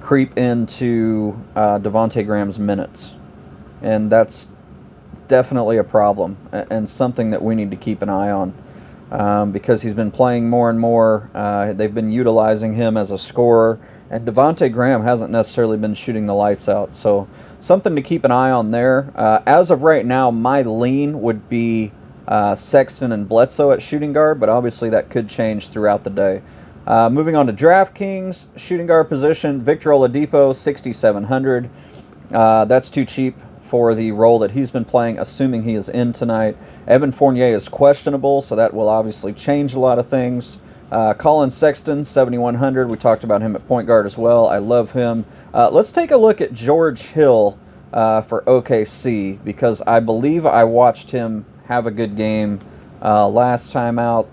creep 0.00 0.38
into 0.38 1.38
uh, 1.54 1.78
Devonte 1.78 2.24
Graham's 2.24 2.58
minutes. 2.58 3.12
And 3.82 4.10
that's 4.10 4.48
definitely 5.28 5.76
a 5.76 5.84
problem 5.84 6.36
and 6.52 6.88
something 6.88 7.30
that 7.30 7.42
we 7.42 7.54
need 7.54 7.70
to 7.70 7.76
keep 7.76 8.02
an 8.02 8.08
eye 8.08 8.30
on. 8.30 8.54
Um, 9.10 9.52
because 9.52 9.80
he's 9.80 9.94
been 9.94 10.10
playing 10.10 10.50
more 10.50 10.68
and 10.68 10.78
more. 10.78 11.30
Uh, 11.34 11.72
they've 11.72 11.94
been 11.94 12.10
utilizing 12.12 12.74
him 12.74 12.98
as 12.98 13.10
a 13.10 13.16
scorer, 13.16 13.78
and 14.10 14.26
Devonte 14.26 14.72
Graham 14.72 15.02
hasn't 15.02 15.30
necessarily 15.30 15.76
been 15.76 15.94
shooting 15.94 16.26
the 16.26 16.34
lights 16.34 16.68
out. 16.68 16.94
So 16.94 17.28
something 17.60 17.94
to 17.94 18.02
keep 18.02 18.24
an 18.24 18.30
eye 18.30 18.50
on 18.50 18.70
there. 18.70 19.12
Uh, 19.14 19.42
as 19.46 19.70
of 19.70 19.82
right 19.82 20.04
now, 20.04 20.30
my 20.30 20.62
lean 20.62 21.20
would 21.20 21.48
be 21.48 21.92
uh, 22.26 22.54
Sexton 22.54 23.12
and 23.12 23.28
Bledsoe 23.28 23.72
at 23.72 23.82
shooting 23.82 24.12
guard, 24.12 24.40
but 24.40 24.48
obviously 24.48 24.90
that 24.90 25.10
could 25.10 25.28
change 25.28 25.68
throughout 25.68 26.04
the 26.04 26.10
day. 26.10 26.42
Uh, 26.86 27.10
moving 27.10 27.36
on 27.36 27.46
to 27.46 27.52
DraftKings, 27.52 28.46
shooting 28.56 28.86
guard 28.86 29.08
position, 29.08 29.60
Victor 29.60 29.90
Oladipo, 29.90 30.56
6,700. 30.56 31.68
Uh, 32.32 32.64
that's 32.64 32.88
too 32.88 33.04
cheap 33.04 33.36
for 33.60 33.94
the 33.94 34.12
role 34.12 34.38
that 34.38 34.52
he's 34.52 34.70
been 34.70 34.84
playing, 34.84 35.18
assuming 35.18 35.62
he 35.62 35.74
is 35.74 35.90
in 35.90 36.14
tonight. 36.14 36.56
Evan 36.86 37.12
Fournier 37.12 37.54
is 37.54 37.68
questionable, 37.68 38.40
so 38.40 38.56
that 38.56 38.72
will 38.72 38.88
obviously 38.88 39.34
change 39.34 39.74
a 39.74 39.78
lot 39.78 39.98
of 39.98 40.08
things. 40.08 40.58
Uh, 40.90 41.12
Collin 41.14 41.50
Sexton, 41.50 42.04
7,100. 42.04 42.88
We 42.88 42.96
talked 42.96 43.24
about 43.24 43.42
him 43.42 43.54
at 43.54 43.66
point 43.68 43.86
guard 43.86 44.06
as 44.06 44.16
well. 44.16 44.46
I 44.46 44.58
love 44.58 44.92
him. 44.92 45.26
Uh, 45.52 45.68
let's 45.70 45.92
take 45.92 46.10
a 46.10 46.16
look 46.16 46.40
at 46.40 46.52
George 46.54 47.02
Hill 47.02 47.58
uh, 47.92 48.22
for 48.22 48.42
OKC 48.42 49.42
because 49.44 49.82
I 49.82 50.00
believe 50.00 50.46
I 50.46 50.64
watched 50.64 51.10
him 51.10 51.44
have 51.66 51.86
a 51.86 51.90
good 51.90 52.16
game 52.16 52.58
uh, 53.02 53.28
last 53.28 53.72
time 53.72 53.98
out. 53.98 54.30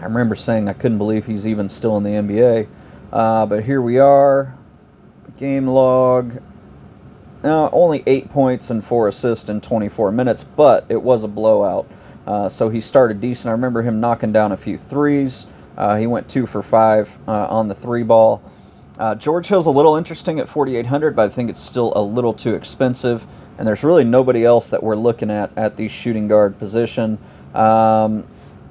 I 0.00 0.04
remember 0.04 0.34
saying 0.34 0.68
I 0.68 0.74
couldn't 0.74 0.98
believe 0.98 1.24
he's 1.24 1.46
even 1.46 1.68
still 1.68 1.96
in 1.96 2.02
the 2.02 2.10
NBA. 2.10 2.68
Uh, 3.12 3.46
but 3.46 3.64
here 3.64 3.80
we 3.80 3.98
are. 3.98 4.54
Game 5.38 5.66
log. 5.66 6.42
Uh, 7.42 7.68
only 7.72 8.02
eight 8.06 8.30
points 8.30 8.70
and 8.70 8.84
four 8.84 9.08
assists 9.08 9.48
in 9.48 9.60
24 9.60 10.12
minutes, 10.12 10.44
but 10.44 10.84
it 10.88 11.02
was 11.02 11.24
a 11.24 11.28
blowout. 11.28 11.88
Uh, 12.26 12.48
so 12.48 12.68
he 12.70 12.80
started 12.80 13.20
decent. 13.20 13.48
I 13.48 13.52
remember 13.52 13.82
him 13.82 14.00
knocking 14.00 14.32
down 14.32 14.52
a 14.52 14.56
few 14.56 14.78
threes. 14.78 15.46
Uh, 15.76 15.96
he 15.96 16.06
went 16.06 16.28
two 16.28 16.46
for 16.46 16.62
five 16.62 17.08
uh, 17.26 17.46
on 17.48 17.68
the 17.68 17.74
three 17.74 18.02
ball. 18.02 18.42
Uh, 18.98 19.14
George 19.14 19.48
Hill's 19.48 19.66
a 19.66 19.70
little 19.70 19.96
interesting 19.96 20.38
at 20.38 20.48
4,800, 20.48 21.16
but 21.16 21.30
I 21.30 21.34
think 21.34 21.50
it's 21.50 21.60
still 21.60 21.92
a 21.96 22.02
little 22.02 22.32
too 22.32 22.54
expensive. 22.54 23.26
And 23.58 23.66
there's 23.66 23.82
really 23.84 24.04
nobody 24.04 24.44
else 24.44 24.70
that 24.70 24.82
we're 24.82 24.96
looking 24.96 25.30
at 25.30 25.50
at 25.56 25.76
the 25.76 25.88
shooting 25.88 26.28
guard 26.28 26.58
position. 26.58 27.18
Um, 27.54 28.24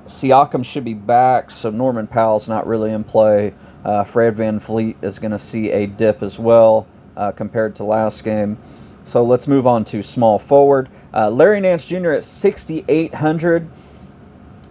Siakam 0.05 0.65
should 0.65 0.83
be 0.83 0.93
back, 0.93 1.51
so 1.51 1.69
Norman 1.69 2.07
Powell's 2.07 2.47
not 2.49 2.67
really 2.67 2.91
in 2.91 3.03
play. 3.03 3.53
Uh, 3.85 4.03
Fred 4.03 4.35
VanVleet 4.35 4.95
is 5.01 5.19
going 5.19 5.31
to 5.31 5.39
see 5.39 5.71
a 5.71 5.87
dip 5.87 6.23
as 6.23 6.39
well 6.39 6.87
uh, 7.15 7.31
compared 7.31 7.75
to 7.77 7.83
last 7.83 8.23
game. 8.23 8.57
So 9.05 9.23
let's 9.23 9.47
move 9.47 9.67
on 9.67 9.83
to 9.85 10.01
small 10.01 10.39
forward. 10.39 10.89
Uh, 11.13 11.29
Larry 11.29 11.59
Nance 11.59 11.85
Jr. 11.85 12.11
at 12.11 12.23
6,800. 12.23 13.69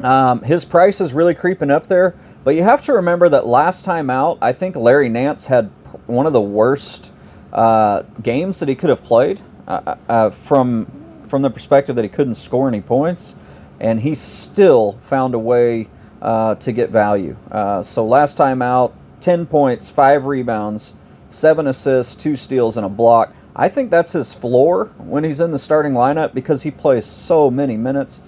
Um, 0.03 0.43
his 0.43 0.65
price 0.65 1.01
is 1.01 1.13
really 1.13 1.35
creeping 1.35 1.71
up 1.71 1.87
there, 1.87 2.15
but 2.45 2.55
you 2.55 2.63
have 2.63 2.83
to 2.83 2.93
remember 2.93 3.29
that 3.29 3.47
last 3.47 3.85
time 3.85 4.11
out, 4.11 4.39
I 4.43 4.53
think 4.53 4.75
Larry 4.75 5.09
Nance 5.09 5.47
had 5.47 5.71
one 6.07 6.27
of 6.27 6.33
the 6.33 6.41
worst 6.41 7.13
uh, 7.53 8.03
games 8.23 8.59
that 8.61 8.69
he 8.69 8.75
could 8.75 8.91
have 8.91 9.03
played 9.05 9.41
uh, 9.69 9.81
uh, 9.87 9.97
uh, 10.09 10.31
from 10.31 10.87
from 11.29 11.41
the 11.41 11.51
perspective 11.51 11.97
that 11.97 12.03
he 12.03 12.11
couldn't 12.11 12.35
score 12.35 12.69
any 12.69 12.83
points, 12.83 13.35
and 13.81 13.99
he 13.99 14.15
still 14.15 14.99
found 15.05 15.35
a 15.35 15.39
way 15.39 15.89
uh, 16.21 16.55
to 16.57 16.73
get 16.73 16.91
value. 16.91 17.35
Uh, 17.51 17.83
so 17.83 18.05
last 18.05 18.37
time 18.37 18.61
out, 18.61 18.95
10 19.21 19.47
points, 19.47 19.89
five 19.89 20.27
rebounds, 20.27 20.93
seven 21.31 21.69
assists, 21.69 22.15
two 22.15 22.37
steals, 22.37 22.77
and 22.77 22.85
a 22.85 22.89
block. 22.89 23.35
I 23.57 23.71
think 23.71 23.91
that's 23.91 24.13
his 24.13 24.35
floor 24.35 24.87
when 24.99 25.25
he's 25.25 25.41
in 25.41 25.53
the 25.53 25.59
starting 25.59 25.93
lineup 25.93 26.35
because 26.35 26.63
he 26.63 26.71
plays 26.71 27.07
so 27.07 27.51
many 27.51 27.79
minutes. 27.79 28.21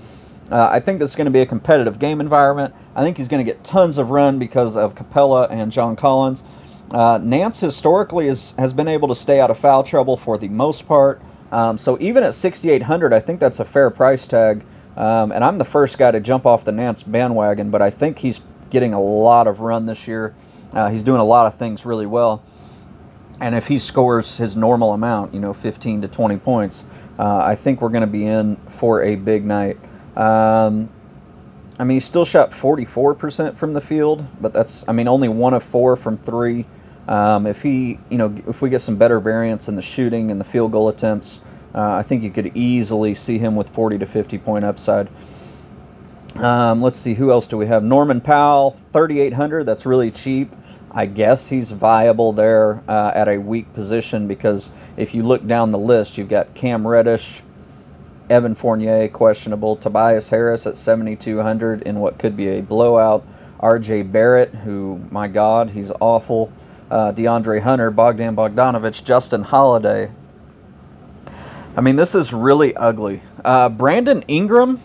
Uh, 0.54 0.68
I 0.70 0.78
think 0.78 1.00
this 1.00 1.10
is 1.10 1.16
going 1.16 1.24
to 1.24 1.32
be 1.32 1.40
a 1.40 1.46
competitive 1.46 1.98
game 1.98 2.20
environment. 2.20 2.72
I 2.94 3.02
think 3.02 3.16
he's 3.16 3.26
going 3.26 3.44
to 3.44 3.52
get 3.52 3.64
tons 3.64 3.98
of 3.98 4.10
run 4.10 4.38
because 4.38 4.76
of 4.76 4.94
Capela 4.94 5.50
and 5.50 5.72
John 5.72 5.96
Collins. 5.96 6.44
Uh, 6.92 7.18
Nance 7.20 7.58
historically 7.58 8.28
is, 8.28 8.54
has 8.56 8.72
been 8.72 8.86
able 8.86 9.08
to 9.08 9.16
stay 9.16 9.40
out 9.40 9.50
of 9.50 9.58
foul 9.58 9.82
trouble 9.82 10.16
for 10.16 10.38
the 10.38 10.48
most 10.48 10.86
part. 10.86 11.20
Um, 11.50 11.76
so 11.76 11.98
even 12.00 12.22
at 12.22 12.36
6,800, 12.36 13.12
I 13.12 13.18
think 13.18 13.40
that's 13.40 13.58
a 13.58 13.64
fair 13.64 13.90
price 13.90 14.28
tag. 14.28 14.64
Um, 14.96 15.32
and 15.32 15.42
I'm 15.42 15.58
the 15.58 15.64
first 15.64 15.98
guy 15.98 16.12
to 16.12 16.20
jump 16.20 16.46
off 16.46 16.64
the 16.64 16.70
Nance 16.70 17.02
bandwagon, 17.02 17.70
but 17.70 17.82
I 17.82 17.90
think 17.90 18.20
he's 18.20 18.38
getting 18.70 18.94
a 18.94 19.02
lot 19.02 19.48
of 19.48 19.58
run 19.58 19.86
this 19.86 20.06
year. 20.06 20.36
Uh, 20.72 20.88
he's 20.88 21.02
doing 21.02 21.20
a 21.20 21.24
lot 21.24 21.48
of 21.48 21.58
things 21.58 21.84
really 21.84 22.06
well. 22.06 22.44
And 23.40 23.56
if 23.56 23.66
he 23.66 23.80
scores 23.80 24.36
his 24.36 24.54
normal 24.54 24.92
amount, 24.92 25.34
you 25.34 25.40
know, 25.40 25.52
15 25.52 26.02
to 26.02 26.06
20 26.06 26.36
points, 26.36 26.84
uh, 27.18 27.38
I 27.38 27.56
think 27.56 27.80
we're 27.80 27.88
going 27.88 28.02
to 28.02 28.06
be 28.06 28.26
in 28.26 28.54
for 28.68 29.02
a 29.02 29.16
big 29.16 29.44
night. 29.44 29.80
Um, 30.16 30.88
I 31.78 31.84
mean, 31.84 31.96
he 31.96 32.00
still 32.00 32.24
shot 32.24 32.50
44% 32.50 33.56
from 33.56 33.72
the 33.72 33.80
field, 33.80 34.24
but 34.40 34.52
that's, 34.52 34.84
I 34.86 34.92
mean, 34.92 35.08
only 35.08 35.28
one 35.28 35.54
of 35.54 35.62
four 35.62 35.96
from 35.96 36.16
three. 36.18 36.66
Um, 37.08 37.46
if 37.46 37.62
he, 37.62 37.98
you 38.10 38.16
know, 38.16 38.34
if 38.46 38.62
we 38.62 38.70
get 38.70 38.80
some 38.80 38.96
better 38.96 39.20
variance 39.20 39.68
in 39.68 39.76
the 39.76 39.82
shooting 39.82 40.30
and 40.30 40.40
the 40.40 40.44
field 40.44 40.72
goal 40.72 40.88
attempts, 40.88 41.40
uh, 41.74 41.92
I 41.92 42.02
think 42.02 42.22
you 42.22 42.30
could 42.30 42.56
easily 42.56 43.14
see 43.14 43.38
him 43.38 43.56
with 43.56 43.68
40 43.70 43.98
to 43.98 44.06
50 44.06 44.38
point 44.38 44.64
upside. 44.64 45.08
Um, 46.36 46.82
let's 46.82 46.96
see, 46.96 47.14
who 47.14 47.30
else 47.30 47.46
do 47.46 47.56
we 47.56 47.66
have? 47.66 47.82
Norman 47.84 48.20
Powell, 48.20 48.76
3,800. 48.92 49.64
That's 49.64 49.84
really 49.86 50.10
cheap. 50.10 50.52
I 50.90 51.06
guess 51.06 51.48
he's 51.48 51.72
viable 51.72 52.32
there 52.32 52.82
uh, 52.88 53.10
at 53.14 53.28
a 53.28 53.38
weak 53.38 53.72
position 53.74 54.28
because 54.28 54.70
if 54.96 55.12
you 55.12 55.24
look 55.24 55.44
down 55.46 55.72
the 55.72 55.78
list, 55.78 56.16
you've 56.16 56.28
got 56.28 56.54
Cam 56.54 56.86
Reddish, 56.86 57.42
Evan 58.30 58.54
Fournier 58.54 59.08
questionable. 59.08 59.76
Tobias 59.76 60.30
Harris 60.30 60.66
at 60.66 60.76
7,200 60.76 61.82
in 61.82 62.00
what 62.00 62.18
could 62.18 62.36
be 62.36 62.48
a 62.48 62.62
blowout. 62.62 63.26
R.J. 63.60 64.02
Barrett, 64.04 64.54
who, 64.54 65.00
my 65.10 65.28
God, 65.28 65.70
he's 65.70 65.90
awful. 66.00 66.52
Uh, 66.90 67.12
DeAndre 67.12 67.60
Hunter, 67.60 67.90
Bogdan 67.90 68.36
Bogdanovich, 68.36 69.04
Justin 69.04 69.42
Holiday. 69.42 70.10
I 71.76 71.80
mean, 71.80 71.96
this 71.96 72.14
is 72.14 72.32
really 72.32 72.74
ugly. 72.76 73.22
Uh, 73.44 73.68
Brandon 73.68 74.22
Ingram 74.28 74.80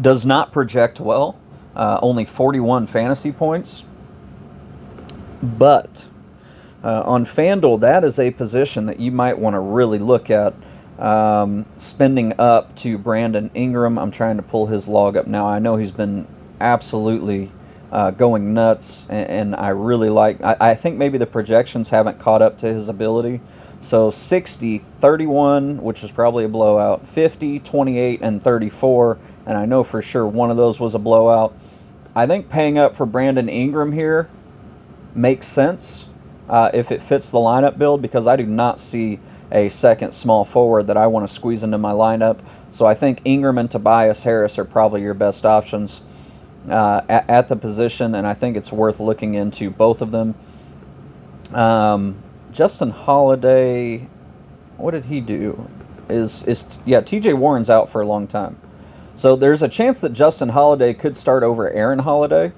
does 0.00 0.24
not 0.24 0.52
project 0.52 1.00
well. 1.00 1.38
Uh, 1.74 1.98
only 2.02 2.24
41 2.24 2.86
fantasy 2.86 3.32
points. 3.32 3.84
But 5.42 6.06
uh, 6.82 7.02
on 7.02 7.26
FanDuel, 7.26 7.80
that 7.80 8.04
is 8.04 8.18
a 8.18 8.30
position 8.30 8.86
that 8.86 8.98
you 8.98 9.10
might 9.12 9.38
want 9.38 9.54
to 9.54 9.60
really 9.60 9.98
look 9.98 10.30
at 10.30 10.54
um, 10.98 11.66
spending 11.76 12.32
up 12.38 12.74
to 12.76 12.98
Brandon 12.98 13.50
Ingram. 13.54 13.98
I'm 13.98 14.10
trying 14.10 14.36
to 14.36 14.42
pull 14.42 14.66
his 14.66 14.88
log 14.88 15.16
up 15.16 15.26
now. 15.26 15.46
I 15.46 15.58
know 15.58 15.76
he's 15.76 15.90
been 15.90 16.26
absolutely 16.60 17.52
uh, 17.92 18.10
going 18.10 18.54
nuts, 18.54 19.06
and, 19.08 19.30
and, 19.30 19.56
I 19.56 19.68
really 19.68 20.10
like. 20.10 20.42
I, 20.42 20.56
I 20.60 20.74
think 20.74 20.96
maybe 20.96 21.18
the 21.18 21.26
projections 21.26 21.88
haven't 21.88 22.18
caught 22.18 22.42
up 22.42 22.58
to 22.58 22.72
his 22.72 22.88
ability. 22.88 23.40
So 23.80 24.10
60, 24.10 24.78
31, 24.78 25.82
which 25.82 26.02
was 26.02 26.10
probably 26.10 26.44
a 26.44 26.48
blowout, 26.48 27.06
50, 27.08 27.60
28, 27.60 28.20
and 28.22 28.42
34, 28.42 29.18
and 29.46 29.56
I 29.56 29.66
know 29.66 29.84
for 29.84 30.02
sure 30.02 30.26
one 30.26 30.50
of 30.50 30.56
those 30.56 30.80
was 30.80 30.94
a 30.94 30.98
blowout. 30.98 31.56
I 32.14 32.26
think 32.26 32.48
paying 32.48 32.78
up 32.78 32.96
for 32.96 33.06
Brandon 33.06 33.48
Ingram 33.48 33.92
here 33.92 34.28
makes 35.14 35.46
sense 35.46 36.06
uh, 36.48 36.70
if 36.72 36.90
it 36.90 37.02
fits 37.02 37.30
the 37.30 37.38
lineup 37.38 37.78
build 37.78 38.02
because 38.02 38.26
I 38.26 38.36
do 38.36 38.46
not 38.46 38.80
see 38.80 39.20
a 39.52 39.68
second 39.68 40.12
small 40.12 40.44
forward 40.44 40.86
that 40.88 40.96
I 40.96 41.06
want 41.06 41.28
to 41.28 41.32
squeeze 41.32 41.62
into 41.62 41.78
my 41.78 41.92
lineup. 41.92 42.38
So 42.70 42.86
I 42.86 42.94
think 42.94 43.20
Ingram 43.24 43.58
and 43.58 43.70
Tobias 43.70 44.22
Harris 44.22 44.58
are 44.58 44.64
probably 44.64 45.02
your 45.02 45.14
best 45.14 45.46
options 45.46 46.00
uh, 46.68 47.02
at, 47.08 47.28
at, 47.30 47.48
the 47.48 47.56
position, 47.56 48.14
and 48.14 48.26
I 48.26 48.34
think 48.34 48.56
it's 48.56 48.72
worth 48.72 48.98
looking 48.98 49.34
into 49.34 49.70
both 49.70 50.02
of 50.02 50.10
them. 50.10 50.34
Um, 51.52 52.16
Justin 52.52 52.90
Holiday, 52.90 54.08
what 54.76 54.90
did 54.90 55.04
he 55.06 55.20
do? 55.20 55.68
Is 56.08 56.44
is 56.44 56.80
yeah? 56.84 57.00
T.J. 57.00 57.34
Warren's 57.34 57.70
out 57.70 57.88
for 57.88 58.00
a 58.00 58.06
long 58.06 58.26
time, 58.26 58.58
so 59.14 59.36
there's 59.36 59.62
a 59.62 59.68
chance 59.68 60.00
that 60.00 60.12
Justin 60.12 60.50
Holiday 60.50 60.92
could 60.94 61.16
start 61.16 61.42
over 61.42 61.70
Aaron 61.70 62.00
Holiday. 62.00 62.52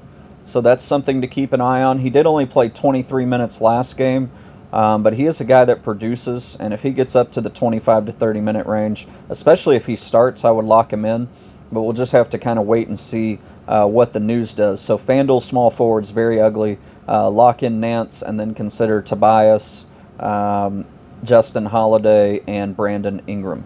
So 0.45 0.63
that's 0.63 0.83
something 0.83 1.21
to 1.21 1.27
keep 1.27 1.53
an 1.53 1.61
eye 1.61 1.83
on. 1.83 1.99
He 1.99 2.09
did 2.09 2.25
only 2.25 2.47
play 2.47 2.71
23 2.71 3.27
minutes 3.27 3.61
last 3.61 3.99
game, 3.99 4.31
um, 4.73 5.03
but 5.03 5.15
he 5.15 5.27
is 5.27 5.41
a 5.41 5.45
guy 5.45 5.65
that 5.65 5.83
produces, 5.83 6.57
and 6.61 6.75
if 6.75 6.83
he 6.83 6.91
gets 6.91 7.17
up 7.17 7.33
to 7.33 7.41
the 7.41 7.51
25 7.51 8.07
to 8.07 8.13
30 8.13 8.41
minute 8.41 8.67
range, 8.67 9.09
especially 9.29 9.77
if 9.77 9.87
he 9.87 9.97
starts, 9.97 10.45
I 10.45 10.51
would 10.51 10.65
lock 10.65 10.93
him 10.93 11.05
in. 11.05 11.29
But 11.71 11.83
we'll 11.83 11.93
just 11.93 12.13
have 12.13 12.31
to 12.31 12.39
kind 12.39 12.59
of 12.59 12.67
wait 12.67 12.89
and 12.89 12.99
see 12.99 13.39
uh, 13.67 13.87
what 13.87 14.15
the 14.15 14.21
news 14.21 14.55
does. 14.55 14.81
So 14.81 14.97
FanDuel 14.99 15.43
small 15.43 15.71
forwards 15.71 16.11
very 16.11 16.41
ugly. 16.41 16.79
Uh, 17.07 17.29
lock 17.31 17.63
in 17.63 17.81
Nance 17.81 18.23
and 18.23 18.41
then 18.41 18.55
consider 18.55 19.03
Tobias, 19.03 19.85
um, 20.19 20.87
Justin 21.23 21.67
Holiday, 21.67 22.43
and 22.47 22.75
Brandon 22.75 23.21
Ingram. 23.27 23.65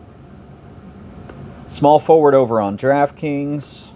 Small 1.68 2.00
forward 2.00 2.34
over 2.34 2.60
on 2.60 2.76
DraftKings. 2.76 3.90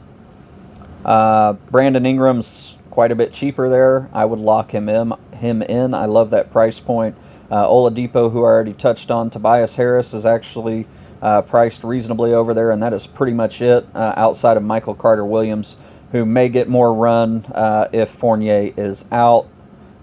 Uh, 1.05 1.55
Brandon 1.71 2.07
Ingram's 2.07 2.77
quite 2.91 3.13
a 3.13 3.15
bit 3.15 3.33
cheaper 3.33 3.69
there. 3.69 4.09
I 4.13 4.25
would 4.25 4.39
lock 4.39 4.73
him 4.73 4.89
in. 4.89 5.13
Him 5.37 5.62
in. 5.62 5.95
I 5.95 6.07
love 6.07 6.31
that 6.31 6.50
price 6.50 6.81
point. 6.81 7.16
Uh, 7.50 7.66
Oladipo, 7.66 8.33
who 8.33 8.40
I 8.40 8.49
already 8.49 8.73
touched 8.73 9.11
on, 9.11 9.31
Tobias 9.31 9.76
Harris 9.76 10.12
is 10.12 10.26
actually 10.26 10.87
uh, 11.23 11.43
priced 11.43 11.85
reasonably 11.85 12.33
over 12.35 12.52
there, 12.55 12.71
and 12.71 12.83
that 12.83 12.93
is 12.93 13.07
pretty 13.07 13.33
much 13.33 13.62
it. 13.62 13.87
Uh, 13.95 14.14
outside 14.16 14.57
of 14.57 14.62
Michael 14.62 14.95
Carter 14.95 15.25
Williams, 15.25 15.76
who 16.12 16.25
may 16.25 16.49
get 16.49 16.69
more 16.69 16.93
run 16.93 17.45
uh, 17.55 17.88
if 17.93 18.11
Fournier 18.11 18.73
is 18.76 19.05
out. 19.12 19.49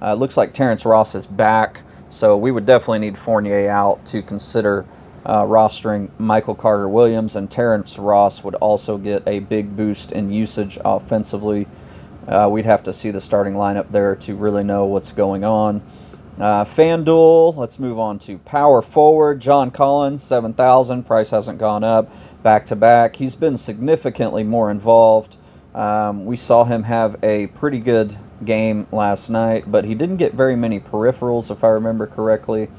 Uh, 0.02 0.14
looks 0.14 0.38
like 0.38 0.54
Terrence 0.54 0.86
Ross 0.86 1.16
is 1.16 1.26
back, 1.26 1.82
so 2.10 2.38
we 2.38 2.52
would 2.52 2.66
definitely 2.66 3.00
need 3.00 3.18
Fournier 3.18 3.70
out 3.70 4.06
to 4.08 4.22
consider 4.22 4.86
uh, 5.26 5.44
rostering 5.44 6.10
Michael 6.18 6.56
Carter 6.56 6.90
Williams, 6.90 7.36
and 7.36 7.50
Terrence 7.50 7.98
Ross 7.98 8.44
would 8.44 8.56
also 8.56 8.98
get 8.98 9.24
a 9.28 9.40
big 9.40 9.76
boost 9.76 10.12
in 10.12 10.32
usage 10.32 10.78
offensively 10.84 11.68
uh, 12.28 12.48
we'd 12.50 12.66
have 12.66 12.84
to 12.84 12.94
see 12.94 13.12
the 13.12 13.22
starting 13.22 13.54
lineup 13.54 13.92
there 13.92 14.16
to 14.16 14.36
really 14.36 14.64
know 14.64 14.86
what's 14.86 15.12
going 15.12 15.44
on. 15.44 15.82
Uh, 16.40 16.66
FanDuel, 16.66 17.56
let's 17.56 17.78
move 17.78 18.00
on 18.00 18.18
to 18.20 18.40
power 18.40 18.82
forward. 18.82 19.40
John 19.40 19.70
Collins, 19.70 20.24
7,000. 20.24 21.04
Price 21.04 21.30
hasn't 21.30 21.60
gone 21.60 21.84
up 21.84 22.12
back 22.44 22.66
to 22.68 22.76
back. 22.76 23.16
He's 23.16 23.36
been 23.36 23.58
significantly 23.58 24.44
more 24.44 24.70
involved. 24.70 25.38
Um, 25.74 26.26
we 26.26 26.36
saw 26.36 26.66
him 26.66 26.84
have 26.84 27.16
a 27.24 27.48
pretty 27.48 27.80
good 27.80 28.18
game 28.46 28.86
last 28.92 29.30
night, 29.30 29.72
but 29.72 29.86
he 29.86 29.96
didn't 29.96 30.18
get 30.18 30.34
very 30.34 30.56
many 30.56 30.80
peripherals, 30.80 31.50
if 31.50 31.64
I 31.64 31.70
remember 31.70 32.06
correctly. 32.06 32.70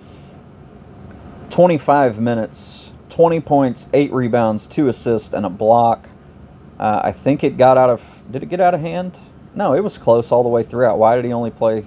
25 1.50 2.20
minutes, 2.20 2.90
20 3.08 3.40
points, 3.40 3.88
8 3.92 4.12
rebounds, 4.12 4.66
2 4.66 4.88
assists, 4.88 5.32
and 5.32 5.46
a 5.46 5.50
block. 5.50 6.08
Uh, 6.78 7.00
I 7.04 7.12
think 7.12 7.42
it 7.42 7.56
got 7.56 7.78
out 7.78 7.90
of. 7.90 8.02
Did 8.30 8.42
it 8.42 8.48
get 8.48 8.60
out 8.60 8.74
of 8.74 8.80
hand? 8.80 9.16
No, 9.54 9.74
it 9.74 9.84
was 9.84 9.98
close 9.98 10.32
all 10.32 10.42
the 10.42 10.48
way 10.48 10.62
throughout. 10.62 10.98
Why 10.98 11.14
did 11.16 11.24
he 11.24 11.32
only 11.32 11.50
play 11.50 11.86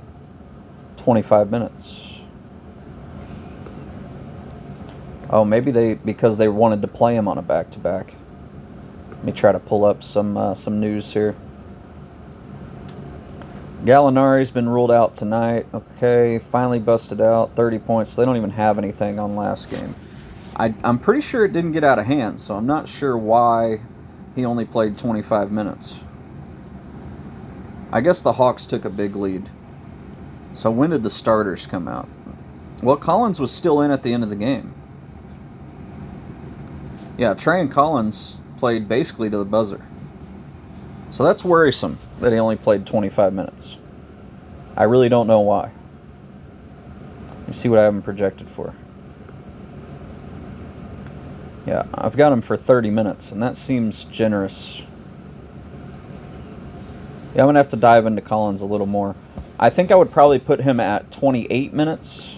25 0.98 1.52
minutes? 1.52 2.02
Oh, 5.30 5.44
maybe 5.44 5.72
they 5.72 5.96
because 5.96 6.38
they 6.38 6.48
wanted 6.48 6.82
to 6.82 6.88
play 6.88 7.16
him 7.16 7.28
on 7.28 7.38
a 7.38 7.42
back 7.42 7.70
to 7.72 7.80
back. 7.80 8.14
Let 9.10 9.24
me 9.26 9.32
try 9.34 9.52
to 9.52 9.60
pull 9.60 9.84
up 9.84 10.02
some 10.02 10.38
uh, 10.38 10.56
some 10.56 10.80
news 10.80 11.12
here. 11.14 11.36
Gallinari's 13.84 14.52
been 14.52 14.70
ruled 14.70 14.92
out 14.92 15.16
tonight. 15.16 15.66
Okay, 15.74 16.40
finally 16.40 16.80
busted 16.80 17.22
out. 17.22 17.56
30 17.56 17.80
points. 17.80 18.16
They 18.16 18.26
don't 18.26 18.38
even 18.38 18.50
have 18.50 18.78
anything 18.78 19.20
on 19.20 19.36
last 19.36 19.70
game. 19.70 19.96
I, 20.56 20.74
I'm 20.84 20.98
pretty 20.98 21.22
sure 21.22 21.46
it 21.46 21.54
didn't 21.54 21.74
get 21.74 21.84
out 21.84 22.00
of 22.00 22.06
hand, 22.06 22.40
so 22.40 22.56
I'm 22.56 22.66
not 22.66 22.90
sure 22.90 23.18
why 23.18 23.80
he 24.36 24.46
only 24.46 24.66
played 24.66 24.98
25 24.98 25.52
minutes. 25.52 25.94
I 27.92 28.02
guess 28.02 28.22
the 28.22 28.34
Hawks 28.34 28.66
took 28.66 28.86
a 28.86 28.90
big 28.90 29.16
lead. 29.16 29.50
So 30.54 30.70
when 30.72 30.90
did 30.90 31.04
the 31.04 31.10
starters 31.10 31.66
come 31.66 31.88
out? 31.88 32.10
Well, 32.84 32.98
Collins 32.98 33.40
was 33.40 33.52
still 33.52 33.82
in 33.82 33.92
at 33.92 34.04
the 34.04 34.14
end 34.14 34.24
of 34.24 34.30
the 34.30 34.36
game. 34.36 34.74
Yeah, 37.18 37.34
Trae 37.34 37.62
and 37.62 37.72
Collins 37.72 38.38
played 38.58 38.88
basically 38.88 39.30
to 39.30 39.38
the 39.38 39.46
buzzer. 39.46 39.86
So 41.12 41.24
that's 41.24 41.44
worrisome 41.44 41.98
that 42.20 42.32
he 42.32 42.40
only 42.40 42.58
played 42.58 42.86
25 42.86 43.34
minutes. 43.34 43.78
I 44.76 44.84
really 44.84 45.10
don't 45.10 45.28
know 45.28 45.40
why. 45.40 45.72
Me 47.48 47.54
see 47.54 47.70
what 47.70 47.80
I 47.80 47.84
have 47.84 47.94
him 47.94 48.02
projected 48.02 48.50
for. 48.50 48.76
Yeah, 51.66 51.84
I've 51.96 52.18
got 52.18 52.32
him 52.32 52.42
for 52.42 52.58
30 52.58 52.90
minutes, 52.90 53.32
and 53.32 53.42
that 53.42 53.58
seems 53.58 54.04
generous 54.06 54.84
yeah, 57.38 57.44
I'm 57.44 57.54
to 57.54 57.60
have 57.60 57.70
to 57.70 57.78
dive 57.78 58.08
into 58.08 58.22
Collins 58.24 58.64
a 58.64 58.66
little 58.66 58.88
more. 58.88 59.16
I 59.60 59.70
think 59.70 59.92
I 59.92 59.96
would 59.96 60.12
probably 60.12 60.40
put 60.40 60.60
him 60.60 60.80
at 60.80 61.12
28 61.12 61.72
minutes, 61.72 62.38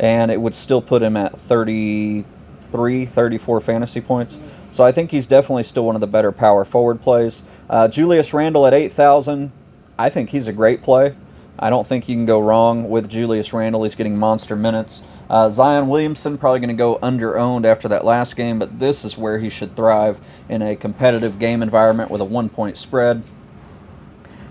and 0.00 0.32
it 0.32 0.40
would 0.40 0.56
still 0.56 0.82
put 0.82 1.00
him 1.00 1.16
at 1.16 1.38
33, 1.38 3.06
34 3.06 3.60
fantasy 3.60 4.00
points. 4.00 4.40
So 4.72 4.82
I 4.82 4.90
think 4.90 5.12
he's 5.12 5.28
definitely 5.28 5.62
still 5.62 5.86
one 5.86 5.94
of 5.94 6.00
the 6.00 6.08
better 6.08 6.32
power 6.32 6.64
forward 6.64 7.00
plays. 7.00 7.44
Uh, 7.70 7.86
Julius 7.86 8.34
Randle 8.34 8.66
at 8.66 8.74
8,000, 8.74 9.52
I 9.96 10.10
think 10.10 10.30
he's 10.30 10.48
a 10.48 10.52
great 10.52 10.82
play. 10.82 11.14
I 11.56 11.70
don't 11.70 11.86
think 11.86 12.08
you 12.08 12.16
can 12.16 12.26
go 12.26 12.40
wrong 12.40 12.90
with 12.90 13.08
Julius 13.08 13.52
Randle. 13.52 13.84
He's 13.84 13.94
getting 13.94 14.18
monster 14.18 14.56
minutes. 14.56 15.04
Uh, 15.30 15.48
Zion 15.50 15.86
Williamson 15.86 16.36
probably 16.36 16.58
going 16.58 16.68
to 16.68 16.74
go 16.74 16.98
under 17.00 17.38
owned 17.38 17.64
after 17.64 17.86
that 17.88 18.04
last 18.04 18.34
game, 18.34 18.58
but 18.58 18.80
this 18.80 19.04
is 19.04 19.16
where 19.16 19.38
he 19.38 19.48
should 19.48 19.76
thrive 19.76 20.20
in 20.48 20.62
a 20.62 20.74
competitive 20.74 21.38
game 21.38 21.62
environment 21.62 22.10
with 22.10 22.20
a 22.20 22.24
one 22.24 22.48
point 22.48 22.76
spread. 22.76 23.22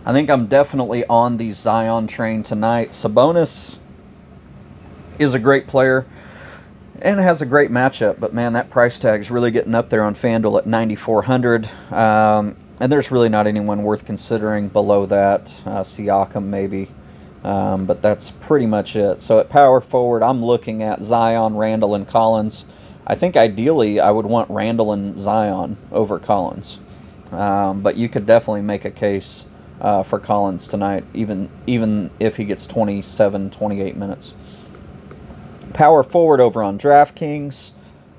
I 0.03 0.13
think 0.13 0.31
I'm 0.31 0.47
definitely 0.47 1.05
on 1.05 1.37
the 1.37 1.51
Zion 1.51 2.07
train 2.07 2.41
tonight. 2.41 2.89
Sabonis 2.89 3.77
is 5.19 5.35
a 5.35 5.39
great 5.39 5.67
player 5.67 6.07
and 7.03 7.19
has 7.19 7.43
a 7.43 7.45
great 7.45 7.69
matchup, 7.69 8.19
but 8.19 8.33
man, 8.33 8.53
that 8.53 8.71
price 8.71 8.97
tag 8.97 9.21
is 9.21 9.29
really 9.29 9.51
getting 9.51 9.75
up 9.75 9.91
there 9.91 10.03
on 10.03 10.15
FanDuel 10.15 10.57
at 10.57 10.65
9,400. 10.65 11.69
Um, 11.91 12.55
and 12.79 12.91
there's 12.91 13.11
really 13.11 13.29
not 13.29 13.45
anyone 13.45 13.83
worth 13.83 14.03
considering 14.03 14.69
below 14.69 15.05
that. 15.05 15.53
Uh, 15.67 15.83
Siakam, 15.83 16.45
maybe. 16.45 16.89
Um, 17.43 17.85
but 17.85 18.01
that's 18.01 18.31
pretty 18.31 18.65
much 18.65 18.95
it. 18.95 19.21
So 19.21 19.37
at 19.37 19.49
power 19.49 19.81
forward, 19.81 20.23
I'm 20.23 20.43
looking 20.43 20.81
at 20.81 21.03
Zion, 21.03 21.55
Randle, 21.55 21.93
and 21.93 22.07
Collins. 22.07 22.65
I 23.05 23.13
think 23.13 23.37
ideally 23.37 23.99
I 23.99 24.09
would 24.09 24.25
want 24.25 24.49
Randle 24.49 24.93
and 24.93 25.17
Zion 25.19 25.77
over 25.91 26.17
Collins. 26.17 26.79
Um, 27.31 27.81
but 27.81 27.97
you 27.97 28.09
could 28.09 28.25
definitely 28.25 28.63
make 28.63 28.83
a 28.83 28.91
case 28.91 29.45
uh, 29.82 30.04
for 30.04 30.20
Collins 30.20 30.67
tonight, 30.67 31.04
even 31.13 31.50
even 31.67 32.12
if 32.20 32.38
he 32.38 32.46
gets 32.46 32.65
27, 32.67 33.50
28 33.50 33.98
minutes. 33.98 34.34
Power 35.74 36.04
forward 36.04 36.39
over 36.39 36.62
on 36.62 36.78
DraftKings. 36.78 37.72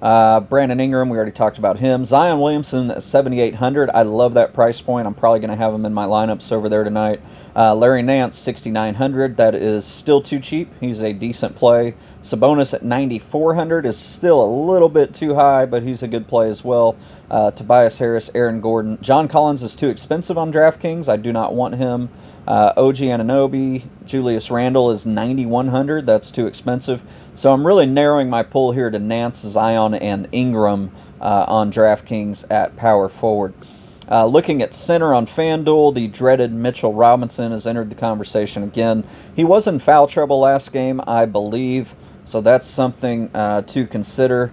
Uh, 0.03 0.41
Brandon 0.41 0.81
Ingram, 0.81 1.09
we 1.11 1.17
already 1.17 1.31
talked 1.31 1.59
about 1.59 1.79
him. 1.79 2.05
Zion 2.05 2.41
Williamson 2.41 2.91
at 2.91 3.05
7,800. 3.05 3.89
I 3.95 4.03
love 4.03 4.35
that 4.35 4.53
price 4.53 4.81
point. 4.81 5.07
I'm 5.07 5.15
probably 5.15 5.39
going 5.39 5.51
to 5.51 5.57
have 5.57 5.73
him 5.73 5.87
in 5.87 5.95
my 5.95 6.07
lineups 6.07 6.51
over 6.51 6.69
there 6.69 6.83
tonight. 6.83 7.21
Uh, 7.55 7.73
Larry 7.77 8.03
Nance, 8.03 8.37
6,900. 8.39 9.37
That 9.37 9.55
is 9.55 9.85
still 9.85 10.21
too 10.21 10.41
cheap. 10.41 10.73
He's 10.81 11.03
a 11.03 11.13
decent 11.13 11.55
play. 11.55 11.95
Sabonis 12.25 12.75
at 12.75 12.83
9,400 12.83 13.87
is 13.87 13.97
still 13.97 14.43
a 14.43 14.51
little 14.73 14.89
bit 14.89 15.15
too 15.15 15.37
high, 15.37 15.67
but 15.67 15.85
he's 15.85 16.03
a 16.03 16.09
good 16.09 16.27
play 16.27 16.51
as 16.51 16.65
well. 16.65 16.97
Uh, 17.33 17.51
Tobias 17.51 17.97
Harris, 17.99 18.31
Aaron 18.35 18.61
Gordon. 18.61 18.99
John 19.01 19.27
Collins 19.27 19.63
is 19.63 19.75
too 19.75 19.89
expensive 19.89 20.37
on 20.37 20.53
DraftKings. 20.53 21.09
I 21.09 21.17
do 21.17 21.33
not 21.33 21.55
want 21.55 21.77
him. 21.77 22.11
Uh, 22.47 22.75
OG 22.77 22.97
Anunoby, 22.97 23.85
Julius 24.05 24.51
Randle 24.51 24.91
is 24.91 25.07
9,100. 25.07 26.05
That's 26.05 26.31
too 26.31 26.47
expensive. 26.47 27.03
So 27.35 27.53
I'm 27.53 27.67
really 27.67 27.87
narrowing 27.87 28.29
my 28.29 28.43
pool 28.43 28.73
here 28.73 28.91
to 28.91 28.99
Nance, 28.99 29.39
Zion, 29.39 29.95
and 29.95 30.29
Ingram 30.31 30.93
uh, 31.23 31.47
on 31.49 31.73
DraftKings 31.73 32.45
at 32.51 32.77
power 32.77 33.09
forward. 33.09 33.55
Uh, 34.11 34.27
looking 34.27 34.61
at 34.61 34.75
center 34.75 35.15
on 35.15 35.27
FanDuel, 35.27 35.95
the 35.95 36.09
dreaded 36.09 36.53
Mitchell 36.53 36.93
Robinson 36.93 37.51
has 37.53 37.67
entered 37.67 37.89
the 37.89 37.97
conversation 37.97 38.63
again. 38.63 39.05
He 39.35 39.43
was 39.43 39.67
in 39.67 39.79
foul 39.79 40.07
trouble 40.07 40.41
last 40.41 40.71
game, 40.71 41.01
I 41.07 41.25
believe, 41.25 41.95
so 42.27 42.43
that's 42.43 42.67
something 42.67 43.31
uh, 43.33 43.63
to 43.63 43.87
consider. 43.87 44.53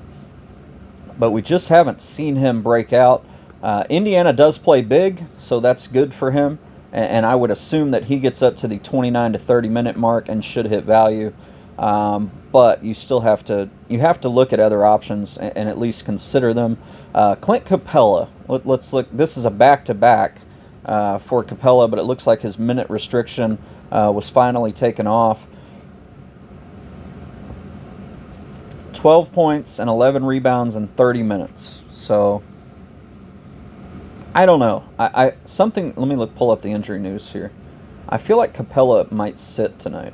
But 1.20 1.32
we 1.32 1.42
just 1.42 1.68
haven't 1.68 2.02
seen 2.02 2.38
him 2.38 2.64
break 2.64 2.94
out. 2.94 3.26
Uh, 3.62 3.84
Indiana 3.90 4.34
does 4.34 4.58
play 4.58 4.82
big, 4.82 5.26
so 5.38 5.60
that's 5.60 5.88
good 5.88 6.14
for 6.14 6.32
him. 6.32 6.58
And, 6.94 7.12
and, 7.12 7.26
I 7.26 7.36
would 7.36 7.52
assume 7.52 7.92
that 7.92 8.06
he 8.06 8.18
gets 8.18 8.42
up 8.42 8.56
to 8.58 8.68
the 8.68 8.80
29 8.80 9.34
to 9.34 9.38
30 9.38 9.70
minute 9.70 9.98
mark 9.98 10.30
and 10.30 10.44
should 10.44 10.66
hit 10.66 10.86
value. 10.86 11.34
Um, 11.78 12.32
but 12.52 12.84
you 12.84 12.94
still 12.94 13.20
have 13.22 13.46
to 13.46 13.70
you 13.88 14.00
have 14.00 14.20
to 14.22 14.30
look 14.30 14.54
at 14.54 14.60
other 14.60 14.86
options 14.86 15.38
and, 15.38 15.56
and 15.56 15.70
at 15.70 15.78
least 15.78 16.06
consider 16.06 16.54
them. 16.54 16.78
Uh, 17.14 17.36
Clint 17.36 17.66
Capela, 17.66 18.30
Let, 18.48 18.66
us 18.66 18.94
look. 18.94 19.08
This 19.12 19.38
is 19.38 19.46
a 19.46 19.52
back 19.52 19.86
to 19.86 19.94
back 19.94 20.40
for 20.86 21.44
Capela, 21.44 21.90
but 21.90 22.00
it 22.00 22.04
looks 22.04 22.26
like 22.26 22.42
his 22.42 22.58
minute 22.58 22.90
restriction 22.90 23.58
uh, 23.92 24.12
was 24.14 24.30
finally 24.30 24.72
taken 24.72 25.08
off. 25.08 25.46
12 28.94 29.32
points 29.32 29.80
and 29.80 29.90
11 29.90 30.24
rebounds 30.24 30.76
in 30.76 30.88
30 30.90 31.24
minutes. 31.24 31.82
So 31.92 32.44
I 34.34 34.46
don't 34.46 34.60
know. 34.60 34.84
I, 34.98 35.26
I 35.26 35.34
something. 35.46 35.94
Let 35.96 36.08
me 36.08 36.16
look, 36.16 36.36
pull 36.36 36.52
up 36.52 36.62
the 36.62 36.72
injury 36.72 37.00
news 37.00 37.30
here. 37.30 37.52
I 38.08 38.18
feel 38.18 38.38
like 38.38 38.54
Capela 38.54 39.12
might 39.12 39.40
sit 39.40 39.80
tonight. 39.80 40.14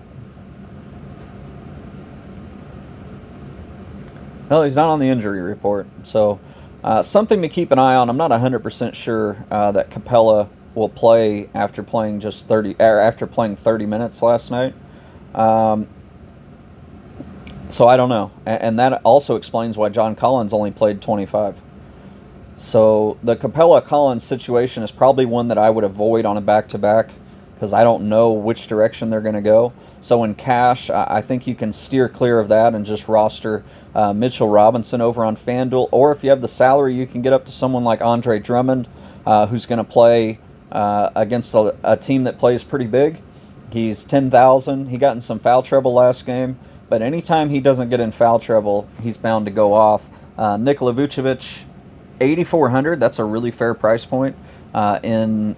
Well, 4.49 4.63
he's 4.63 4.75
not 4.75 4.89
on 4.89 4.99
the 4.99 5.07
injury 5.07 5.41
report, 5.41 5.87
so 6.03 6.39
uh, 6.83 7.01
something 7.01 7.41
to 7.41 7.49
keep 7.49 7.71
an 7.71 7.79
eye 7.79 7.95
on. 7.95 8.09
I'm 8.09 8.17
not 8.17 8.29
100% 8.29 8.93
sure 8.93 9.43
uh, 9.49 9.71
that 9.71 9.89
Capela 9.89 10.49
will 10.75 10.89
play 10.89 11.49
after 11.55 11.81
playing 11.81 12.19
just 12.19 12.47
30 12.47 12.75
er, 12.79 12.99
after 12.99 13.25
playing 13.25 13.55
30 13.55 13.87
minutes 13.87 14.21
last 14.21 14.51
night. 14.51 14.75
Um, 15.33 15.87
so 17.69 17.87
I 17.87 17.97
don't 17.97 18.09
know, 18.09 18.31
and, 18.45 18.79
that 18.79 19.01
also 19.03 19.35
explains 19.35 19.77
why 19.77 19.89
John 19.89 20.15
Collins 20.15 20.53
only 20.53 20.71
played 20.71 21.01
25. 21.01 21.61
So 22.57 23.17
the 23.23 23.35
Capela 23.35 23.83
Collins 23.83 24.23
situation 24.23 24.83
is 24.83 24.91
probably 24.91 25.25
one 25.25 25.49
that 25.49 25.57
I 25.57 25.69
would 25.69 25.83
avoid 25.83 26.25
on 26.25 26.37
a 26.37 26.41
back 26.41 26.69
to 26.69 26.77
back 26.77 27.09
because 27.55 27.73
I 27.73 27.83
don't 27.83 28.07
know 28.09 28.31
which 28.31 28.67
direction 28.67 29.09
they're 29.09 29.21
going 29.21 29.35
to 29.35 29.41
go. 29.41 29.73
So 30.01 30.23
in 30.23 30.35
cash, 30.35 30.89
I 30.89 31.21
think 31.21 31.47
you 31.47 31.55
can 31.55 31.73
steer 31.73 32.07
clear 32.07 32.39
of 32.39 32.49
that 32.49 32.75
and 32.75 32.85
just 32.85 33.07
roster 33.07 33.63
uh, 33.95 34.13
Mitchell 34.13 34.49
Robinson 34.49 35.01
over 35.01 35.25
on 35.25 35.35
FanDuel. 35.35 35.89
Or 35.91 36.11
if 36.11 36.23
you 36.23 36.29
have 36.29 36.41
the 36.41 36.47
salary, 36.47 36.93
you 36.93 37.07
can 37.07 37.21
get 37.21 37.33
up 37.33 37.45
to 37.45 37.51
someone 37.51 37.83
like 37.83 38.01
Andre 38.01 38.39
Drummond, 38.39 38.87
uh, 39.25 39.47
who's 39.47 39.65
going 39.65 39.77
to 39.77 39.83
play 39.83 40.39
uh, 40.71 41.09
against 41.15 41.53
a, 41.53 41.75
a, 41.83 41.95
team 41.97 42.25
that 42.25 42.37
plays 42.37 42.63
pretty 42.63 42.87
big. 42.87 43.21
He's 43.71 44.03
10,000. 44.03 44.87
He 44.87 44.97
got 44.97 45.15
in 45.15 45.21
some 45.21 45.39
foul 45.39 45.63
trouble 45.63 45.93
last 45.93 46.25
game, 46.25 46.59
but 46.89 47.01
anytime 47.01 47.49
he 47.49 47.59
doesn't 47.59 47.89
get 47.89 47.99
in 47.99 48.11
foul 48.11 48.39
trouble, 48.39 48.87
he's 49.01 49.17
bound 49.17 49.45
to 49.45 49.51
go 49.51 49.73
off. 49.73 50.07
Uh, 50.37 50.57
Nikola 50.57 50.93
Vucevic, 50.93 51.63
8,400. 52.21 52.99
That's 52.99 53.19
a 53.19 53.23
really 53.23 53.51
fair 53.51 53.73
price 53.73 54.05
point. 54.05 54.35
Uh, 54.73 54.99
in 55.03 55.55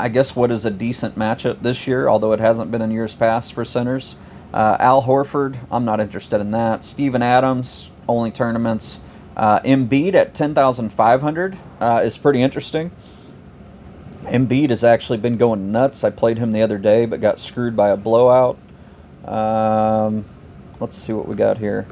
I 0.00 0.08
guess 0.08 0.34
what 0.34 0.50
is 0.50 0.64
a 0.64 0.70
decent 0.70 1.16
matchup 1.16 1.60
this 1.60 1.86
year, 1.86 2.08
although 2.08 2.32
it 2.32 2.40
hasn't 2.40 2.70
been 2.70 2.80
in 2.80 2.90
years 2.90 3.14
past 3.14 3.52
for 3.52 3.66
centers. 3.66 4.16
Uh, 4.52 4.78
Al 4.80 5.02
Horford, 5.02 5.58
I'm 5.70 5.84
not 5.84 6.00
interested 6.00 6.40
in 6.40 6.50
that. 6.52 6.84
Steven 6.84 7.22
Adams, 7.22 7.90
only 8.08 8.30
tournaments. 8.30 9.00
Uh, 9.36 9.60
Embiid 9.60 10.14
at 10.14 10.34
10,500 10.34 11.58
uh, 11.80 12.00
is 12.02 12.16
pretty 12.16 12.40
interesting. 12.40 12.90
Embiid 14.22 14.70
has 14.70 14.84
actually 14.84 15.18
been 15.18 15.36
going 15.36 15.70
nuts. 15.70 16.02
I 16.02 16.08
played 16.08 16.38
him 16.38 16.52
the 16.52 16.62
other 16.62 16.78
day, 16.78 17.04
but 17.04 17.20
got 17.20 17.38
screwed 17.38 17.76
by 17.76 17.90
a 17.90 17.96
blowout. 17.96 18.58
Um, 19.26 20.24
let's 20.80 20.96
see 20.96 21.12
what 21.12 21.28
we 21.28 21.36
got 21.36 21.58
here. 21.58 21.86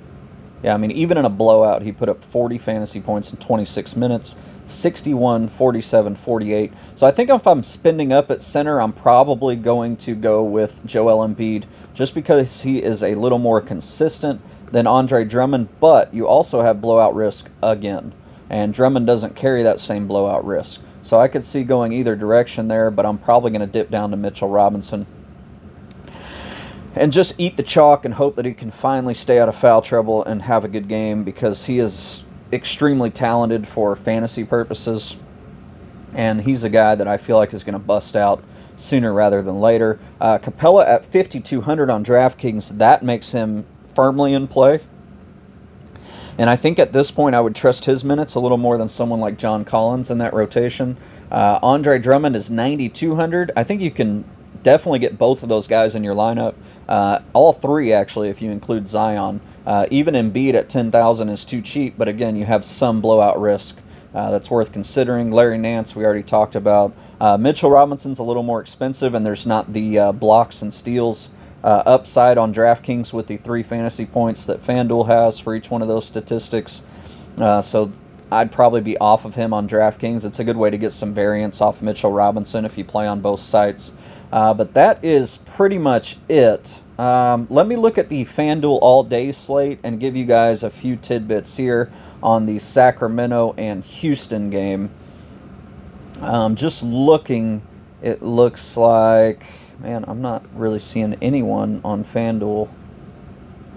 Yeah, 0.63 0.75
I 0.75 0.77
mean, 0.77 0.91
even 0.91 1.17
in 1.17 1.25
a 1.25 1.31
blowout, 1.31 1.83
he 1.83 1.93
put 1.93 2.09
up 2.09 2.25
40 2.25 2.59
fantasy 2.59 3.01
points 3.01 3.31
in 3.31 3.37
26 3.37 3.95
minutes. 3.95 4.35
61, 4.69 5.49
47, 5.49 6.15
48. 6.15 6.73
So 6.95 7.07
I 7.07 7.11
think 7.11 7.31
if 7.31 7.47
I'm 7.47 7.63
spending 7.63 8.13
up 8.13 8.31
at 8.31 8.43
center, 8.43 8.81
I'm 8.81 8.93
probably 8.93 9.57
going 9.57 9.97
to 9.99 10.15
go 10.15 10.43
with 10.43 10.85
Joel 10.85 11.27
Embiid 11.27 11.65
just 11.95 12.15
because 12.15 12.61
he 12.61 12.83
is 12.83 13.03
a 13.03 13.15
little 13.15 13.39
more 13.39 13.61
consistent 13.61 14.41
than 14.71 14.87
Andre 14.87 15.25
Drummond, 15.25 15.69
but 15.81 16.13
you 16.13 16.29
also 16.29 16.61
have 16.61 16.83
blowout 16.83 17.15
risk 17.15 17.49
again. 17.63 18.13
And 18.51 18.75
Drummond 18.75 19.07
doesn't 19.07 19.35
carry 19.35 19.63
that 19.63 19.81
same 19.81 20.07
blowout 20.07 20.45
risk. 20.45 20.83
So 21.03 21.19
I 21.19 21.29
could 21.29 21.45
see 21.45 21.65
going 21.65 21.93
either 21.93 22.15
direction 22.15 22.69
there, 22.69 22.91
but 22.91 23.07
I'm 23.07 23.19
probably 23.19 23.51
going 23.51 23.63
to 23.63 23.67
dip 23.67 23.91
down 23.91 24.11
to 24.11 24.17
Mitchell 24.17 24.49
Robinson 24.49 25.07
and 26.95 27.13
just 27.13 27.35
eat 27.39 27.57
the 27.57 27.63
chalk 27.63 28.05
and 28.05 28.15
hope 28.15 28.37
that 28.37 28.45
he 28.45 28.55
can 28.55 28.71
finally 28.71 29.15
stay 29.15 29.39
out 29.39 29.49
of 29.49 29.57
foul 29.57 29.83
trouble 29.83 30.25
and 30.25 30.43
have 30.43 30.65
a 30.65 30.69
good 30.69 30.89
game 30.89 31.25
because 31.25 31.65
he 31.65 31.79
is 31.79 32.23
extremely 32.53 33.11
talented 33.11 33.67
for 33.67 33.95
fantasy 33.95 34.45
purposes, 34.45 35.17
and 36.15 36.41
he's 36.41 36.65
a 36.65 36.71
guy 36.71 36.95
that 36.95 37.07
I 37.07 37.17
feel 37.17 37.37
like 37.37 37.53
is 37.53 37.65
going 37.65 37.75
to 37.75 37.79
bust 37.79 38.17
out 38.17 38.43
sooner 38.77 39.13
rather 39.13 39.43
than 39.43 39.61
later. 39.61 39.99
Uh, 40.21 40.39
Capela 40.39 40.87
at 40.87 41.05
5,200 41.05 41.91
on 41.91 42.05
DraftKings, 42.05 42.79
that 42.79 43.03
makes 43.03 43.33
him 43.33 43.67
firmly 43.95 44.35
in 44.35 44.47
play. 44.49 44.81
And 46.39 46.49
I 46.49 46.55
think 46.55 46.79
at 46.79 46.93
this 46.93 47.11
point, 47.11 47.35
I 47.35 47.41
would 47.41 47.57
trust 47.57 47.85
his 47.85 48.05
minutes 48.05 48.37
a 48.37 48.41
little 48.41 48.59
more 48.59 48.79
than 48.79 48.89
someone 48.89 49.19
like 49.19 49.37
John 49.37 49.65
Collins 49.65 50.11
in 50.11 50.19
that 50.19 50.33
rotation. 50.33 50.97
Uh, 51.33 51.59
Andre 51.63 51.99
Drummond 51.99 52.37
is 52.37 52.49
9,200. 52.49 53.51
I 53.57 53.65
think 53.65 53.83
you 53.83 53.91
can 53.91 54.25
definitely 54.69 54.99
get 54.99 55.17
both 55.17 55.43
of 55.43 55.49
those 55.49 55.67
guys 55.67 55.95
in 55.95 56.05
your 56.05 56.15
lineup. 56.15 56.55
Uh, 56.87 57.21
all 57.33 57.55
three, 57.55 57.91
actually, 57.91 58.29
if 58.29 58.43
you 58.43 58.51
include 58.51 58.87
Zion. 58.87 59.41
Uh, 59.67 59.87
even 59.91 60.13
Embiid 60.13 60.53
at 60.53 60.69
10,000 60.69 61.29
is 61.31 61.45
too 61.47 61.63
cheap, 61.63 61.95
but 61.97 62.07
again, 62.07 62.37
you 62.37 62.45
have 62.45 62.67
some 62.67 63.01
blowout 63.01 63.41
risk. 63.41 63.77
Uh, 64.15 64.31
that's 64.31 64.51
worth 64.51 64.73
considering. 64.73 65.31
Larry 65.31 65.59
Nance, 65.59 65.95
we 65.95 66.05
already 66.05 66.23
talked 66.23 66.55
about. 66.55 66.95
Uh, 67.21 67.37
Mitchell 67.37 67.71
Robinson's 67.71 68.19
a 68.19 68.23
little 68.23 68.43
more 68.43 68.61
expensive, 68.61 69.15
and 69.15 69.25
there's 69.25 69.47
not 69.47 69.73
the 69.73 69.99
uh, 69.99 70.13
blocks 70.13 70.63
and 70.63 70.73
steals 70.73 71.31
uh, 71.63 71.83
upside 71.87 72.39
on 72.39 72.53
DraftKings 72.53 73.13
with 73.13 73.27
the 73.27 73.37
three 73.37 73.63
fantasy 73.63 74.07
points 74.07 74.47
that 74.47 74.63
FanDuel 74.63 75.07
has 75.07 75.39
for 75.39 75.55
each 75.55 75.71
one 75.71 75.83
of 75.83 75.89
those 75.89 76.07
statistics. 76.07 76.83
Uh, 77.39 77.61
so 77.63 77.93
I'd 78.31 78.53
probably 78.53 78.81
be 78.81 78.97
off 78.99 79.25
of 79.25 79.35
him 79.35 79.55
on 79.55 79.69
DraftKings. 79.69 80.25
It's 80.25 80.39
a 80.39 80.45
good 80.45 80.57
way 80.57 80.71
to 80.71 80.79
get 80.79 80.93
some 80.93 81.15
variance 81.15 81.61
off 81.61 81.81
Mitchell 81.83 82.13
Robinson 82.13 82.65
if 82.65 82.77
you 82.77 82.85
play 82.85 83.07
on 83.07 83.21
both 83.21 83.41
sites. 83.41 83.93
Uh, 84.33 84.55
but 84.55 84.75
that 84.75 85.03
is 85.05 85.39
pretty 85.39 85.79
much 85.79 86.17
it 86.29 86.79
um, 86.99 87.47
let 87.49 87.69
me 87.69 87.77
look 87.77 87.97
at 87.97 88.09
the 88.09 88.25
FanDuel 88.25 88.81
all 88.83 89.05
day 89.05 89.31
slate 89.31 89.79
and 89.85 90.01
give 90.01 90.17
you 90.17 90.25
guys 90.25 90.65
a 90.65 90.71
few 90.71 90.97
tidbits 90.97 91.57
here 91.57 91.93
on 92.23 92.45
the 92.45 92.59
Sacramento 92.59 93.55
and 93.57 93.85
Houston 93.85 94.51
game. 94.51 94.91
Um, 96.21 96.57
just 96.57 96.83
looking, 96.83 97.63
it 98.03 98.21
looks 98.21 98.77
like, 98.77 99.47
man, 99.79 100.05
I'm 100.09 100.21
not 100.21 100.45
really 100.53 100.81
seeing 100.81 101.15
anyone 101.23 101.81
on 101.85 102.05
FanDuel 102.05 102.69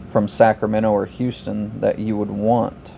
from 0.09 0.27
Sacramento 0.27 0.91
or 0.91 1.05
Houston 1.05 1.79
that 1.79 1.99
you 1.99 2.17
would 2.17 2.31
want. 2.31 2.91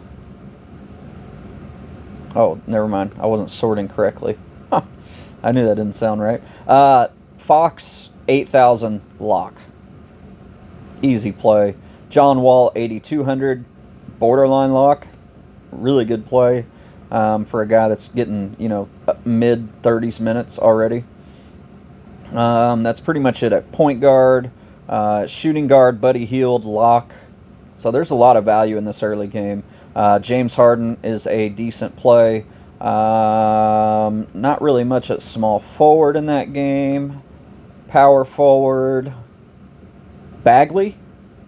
Oh, 2.34 2.62
never 2.66 2.88
mind. 2.88 3.14
I 3.20 3.26
wasn't 3.26 3.52
sorting 3.52 3.90
correctly. 3.90 4.38
I 4.72 5.52
knew 5.52 5.66
that 5.66 5.76
didn't 5.76 5.98
sound 5.98 6.22
right. 6.22 6.42
Uh, 6.66 7.10
Fox 7.38 8.10
8000 8.28 9.02
lock 9.20 9.54
easy 11.04 11.32
play. 11.32 11.76
John 12.10 12.42
Wall, 12.42 12.72
8,200, 12.76 13.66
borderline 14.20 14.72
lock, 14.72 15.08
really 15.72 16.06
good 16.06 16.26
play 16.26 16.66
um, 17.12 17.46
for 17.46 17.62
a 17.62 17.68
guy 17.68 17.88
that's 17.88 18.08
getting, 18.10 18.56
you 18.58 18.70
know, 18.70 18.90
mid 19.26 19.82
30s 19.82 20.20
minutes 20.20 20.58
already. 20.58 21.04
Um, 22.32 22.82
that's 22.82 23.00
pretty 23.00 23.20
much 23.20 23.44
it 23.44 23.54
at 23.54 23.72
point 23.72 24.00
guard, 24.00 24.50
uh, 24.90 25.28
shooting 25.28 25.68
guard, 25.68 26.02
Buddy 26.02 26.26
Hield, 26.26 26.66
lock. 26.66 27.14
So 27.78 27.92
there's 27.92 28.12
a 28.12 28.16
lot 28.16 28.38
of 28.38 28.46
value 28.46 28.78
in 28.78 28.86
this 28.86 29.04
early 29.04 29.28
game. 29.28 29.64
Uh, 29.96 30.18
James 30.20 30.56
Harden 30.56 30.98
is 31.04 31.28
a 31.28 31.50
decent 31.50 31.96
play. 31.96 32.46
Um, 32.84 34.28
not 34.34 34.62
really 34.62 34.84
much 34.84 35.10
at 35.10 35.22
small 35.22 35.60
forward 35.62 36.18
in 36.18 36.26
that 36.26 36.52
game. 36.52 37.24
Power 37.88 38.26
forward, 38.26 39.14
Bagley, 40.44 40.98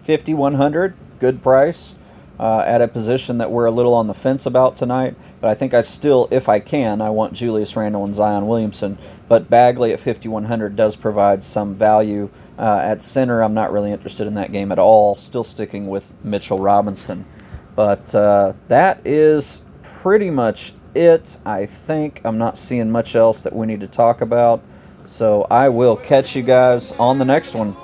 5100 0.04 0.94
good 1.18 1.42
price 1.42 1.94
uh, 2.38 2.62
at 2.66 2.80
a 2.80 2.88
position 2.88 3.38
that 3.38 3.50
we're 3.50 3.66
a 3.66 3.70
little 3.70 3.94
on 3.94 4.06
the 4.06 4.14
fence 4.14 4.46
about 4.46 4.76
tonight. 4.76 5.14
But 5.40 5.50
I 5.50 5.54
think 5.54 5.74
I 5.74 5.82
still, 5.82 6.28
if 6.30 6.48
I 6.48 6.60
can, 6.60 7.00
I 7.00 7.10
want 7.10 7.32
Julius 7.34 7.76
Randle 7.76 8.04
and 8.04 8.14
Zion 8.14 8.46
Williamson. 8.46 8.96
But 9.28 9.50
Bagley 9.50 9.92
at 9.92 10.00
5100 10.00 10.76
does 10.76 10.96
provide 10.96 11.42
some 11.42 11.74
value. 11.74 12.30
Uh, 12.58 12.80
at 12.82 13.02
center, 13.02 13.42
I'm 13.42 13.54
not 13.54 13.72
really 13.72 13.92
interested 13.92 14.26
in 14.26 14.34
that 14.34 14.52
game 14.52 14.72
at 14.72 14.78
all. 14.78 15.16
Still 15.16 15.44
sticking 15.44 15.88
with 15.88 16.12
Mitchell 16.24 16.58
Robinson. 16.58 17.26
But 17.74 18.14
uh, 18.14 18.54
that 18.68 19.00
is 19.04 19.60
pretty 19.82 20.30
much 20.30 20.72
it, 20.96 21.36
I 21.44 21.66
think. 21.66 22.20
I'm 22.24 22.38
not 22.38 22.58
seeing 22.58 22.90
much 22.90 23.14
else 23.14 23.42
that 23.42 23.54
we 23.54 23.66
need 23.66 23.80
to 23.80 23.86
talk 23.86 24.20
about. 24.22 24.62
So 25.04 25.46
I 25.50 25.68
will 25.68 25.96
catch 25.96 26.34
you 26.34 26.42
guys 26.42 26.92
on 26.92 27.18
the 27.18 27.24
next 27.24 27.54
one. 27.54 27.76